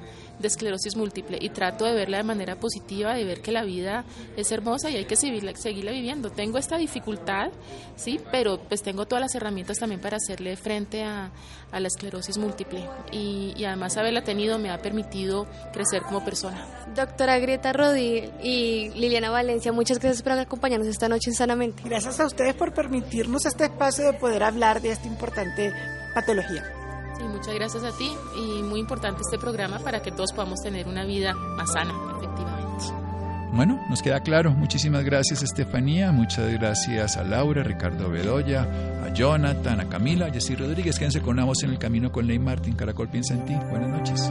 de 0.41 0.49
esclerosis 0.49 0.97
múltiple 0.97 1.39
y 1.41 1.51
trato 1.51 1.85
de 1.85 1.95
verla 1.95 2.19
de 2.19 2.25
manera 2.25 2.57
positiva, 2.57 3.15
de 3.15 3.25
ver 3.25 3.43
que 3.43 3.53
la 3.53 3.63
vida 3.63 4.05
es 4.37 4.51
hermosa 4.51 4.91
y 4.91 4.97
hay 4.97 5.05
que 5.05 5.17
seguirla, 5.17 5.55
seguirla 5.55 5.93
viviendo. 5.93 6.31
Tengo 6.31 6.59
esta 6.59 6.77
dificultad, 6.77 7.51
sí, 7.97 8.21
pero 8.33 8.59
pues 8.59 8.83
tengo 8.83 9.07
todas 9.07 9.21
las 9.21 9.35
herramientas 9.35 9.79
también 9.79 10.01
para 10.01 10.17
hacerle 10.17 10.57
frente 10.57 11.05
a, 11.05 11.31
la 11.73 11.87
esclerosis 11.87 12.37
múltiple 12.37 12.85
y, 13.13 13.53
y, 13.57 13.65
además 13.65 13.97
haberla 13.97 14.25
tenido 14.25 14.59
me 14.59 14.71
ha 14.71 14.79
permitido 14.79 15.47
crecer 15.73 16.03
como 16.03 16.25
persona. 16.25 16.67
Doctora 16.97 17.39
Greta 17.39 17.73
Rodi 17.73 18.29
y 18.43 18.91
Liliana 18.91 19.31
Valencia, 19.31 19.71
muchas 19.71 20.01
gracias 20.01 20.23
por 20.23 20.33
acompañarnos 20.33 20.89
esta 20.89 21.09
noche 21.09 21.31
en 21.31 21.37
Sanamente. 21.37 21.83
Gracias 21.85 22.19
a 22.19 22.27
ustedes 22.27 22.55
por 22.55 22.75
permitirnos 22.75 23.47
este 23.47 23.65
espacio 23.65 24.07
de 24.07 24.15
poder 24.15 24.43
hablar 24.43 24.81
de 24.83 24.91
esta 24.91 25.07
importante 25.07 25.73
patología. 26.13 26.80
Y 27.25 27.29
muchas 27.29 27.55
gracias 27.55 27.85
a 27.85 27.93
ti 27.93 28.13
y 28.37 28.63
muy 28.63 28.81
importante 28.81 29.21
este 29.23 29.39
programa 29.39 29.79
para 29.79 30.03
que 30.03 30.11
todos 30.11 30.33
podamos 30.33 30.61
tener 30.61 30.89
una 30.89 31.05
vida 31.05 31.35
más 31.35 31.73
sana, 31.73 31.93
efectivamente. 32.17 32.61
Bueno, 33.53 33.81
nos 33.89 34.01
queda 34.01 34.21
claro. 34.21 34.53
Muchísimas 34.53 35.05
gracias 35.05 35.43
Estefanía, 35.43 36.13
muchas 36.13 36.53
gracias 36.53 37.17
a 37.17 37.25
Laura, 37.25 37.63
Ricardo 37.63 38.09
Bedoya, 38.09 38.63
a 39.05 39.13
Jonathan, 39.13 39.81
a 39.81 39.89
Camila, 39.89 40.27
a 40.27 40.31
Jessy 40.31 40.55
Rodríguez. 40.55 40.99
Quédense 40.99 41.21
con 41.21 41.31
una 41.35 41.45
voz 41.45 41.63
en 41.65 41.71
el 41.71 41.79
camino 41.79 42.13
con 42.13 42.27
Ley 42.27 42.39
Martín. 42.39 42.75
Caracol 42.75 43.09
piensa 43.09 43.35
en 43.35 43.45
ti. 43.45 43.55
Buenas 43.71 43.91
noches. 43.91 44.31